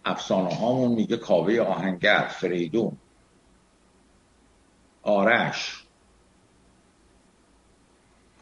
[0.05, 3.02] افسانه هامون میگه کاوه آهنگر فریدون.
[5.03, 5.83] آرش.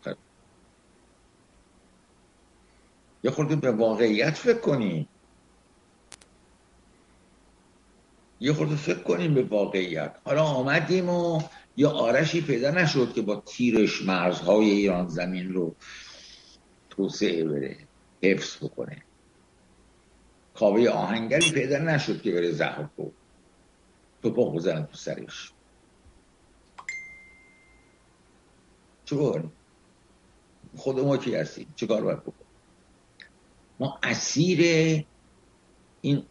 [0.01, 0.15] خب.
[3.23, 5.07] یه خورده به واقعیت فکر کنیم
[8.39, 10.15] یه خورده فکر کنیم به واقعیت.
[10.25, 11.41] حالا آمدیم و
[11.77, 15.75] یا آرشی پیدا نشد که با تیرش مرزهای ایران زمین رو
[16.89, 17.77] توسعه بره
[18.23, 19.03] حفظ بکنه.
[20.53, 23.11] کاوه آهنگری پیدا نشد که بره زهر تو
[24.23, 25.51] توپاق بزنن تو سرش.
[29.11, 29.43] چه
[30.77, 32.33] خود ما کی هستیم؟ چه کار باید بکن
[33.79, 34.59] ما اسیر
[36.01, 36.23] این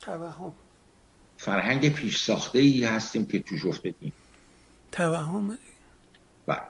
[0.00, 0.52] توهم.
[1.36, 4.12] فرهنگ پیش ساخته ای هستیم که توش افتادیم
[4.92, 5.58] توهم.
[6.46, 6.60] بله.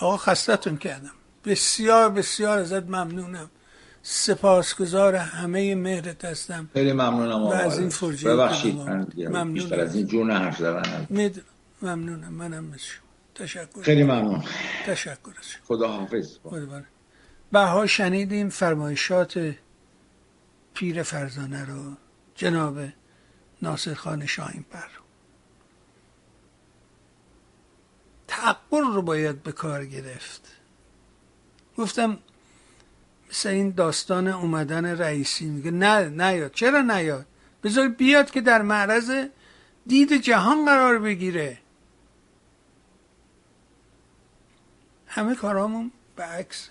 [0.00, 1.12] آقا خستتون کردم.
[1.44, 3.50] بسیار بسیار ازت ممنونم.
[4.02, 6.70] سپاسگزار همه مهرت هستم.
[6.72, 11.06] خیلی ممنونم و از این فرجه ببخشید ممنون بیشتر از این جون حرف زدن
[11.82, 12.88] ممنونم منم مثل
[13.34, 13.82] تشکر.
[13.82, 14.44] خیلی ممنون.
[14.86, 15.32] تشکر
[15.64, 16.38] خدا حافظ.
[17.52, 19.54] بها شنیدیم فرمایشات
[20.74, 21.96] پیر فرزانه رو.
[22.34, 22.78] جناب
[23.62, 24.88] ناصر خان شاهین پر.
[28.28, 30.48] تعقل رو باید به کار گرفت.
[31.76, 32.18] گفتم
[33.30, 36.52] مثل این داستان اومدن رئیسی میگه نه نیاد.
[36.52, 37.26] چرا نیاد؟
[37.62, 39.28] بذار بیاد که در معرض
[39.86, 41.58] دید جهان قرار بگیره.
[45.14, 46.68] همه کارامون به عکس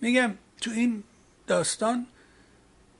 [0.00, 1.04] میگم تو این
[1.46, 2.06] داستان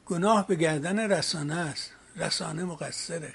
[0.06, 1.90] گناه به گردن رسانه است.
[2.16, 3.34] رسانه مقصره.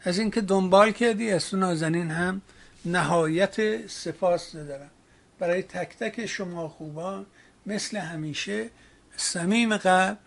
[0.00, 2.42] از اینکه دنبال کردی از تو نازنین هم
[2.84, 4.90] نهایت سپاس دارم.
[5.38, 7.26] برای تک تک شما خوبان
[7.66, 8.70] مثل همیشه
[9.16, 10.18] صمیم قلب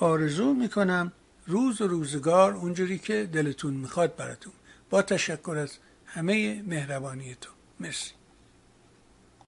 [0.00, 1.12] آرزو می‌کنم
[1.46, 4.52] روز و روزگار اونجوری که دلتون می‌خواد براتون.
[4.90, 8.12] با تشکر از همه مهربانیتون مرسی.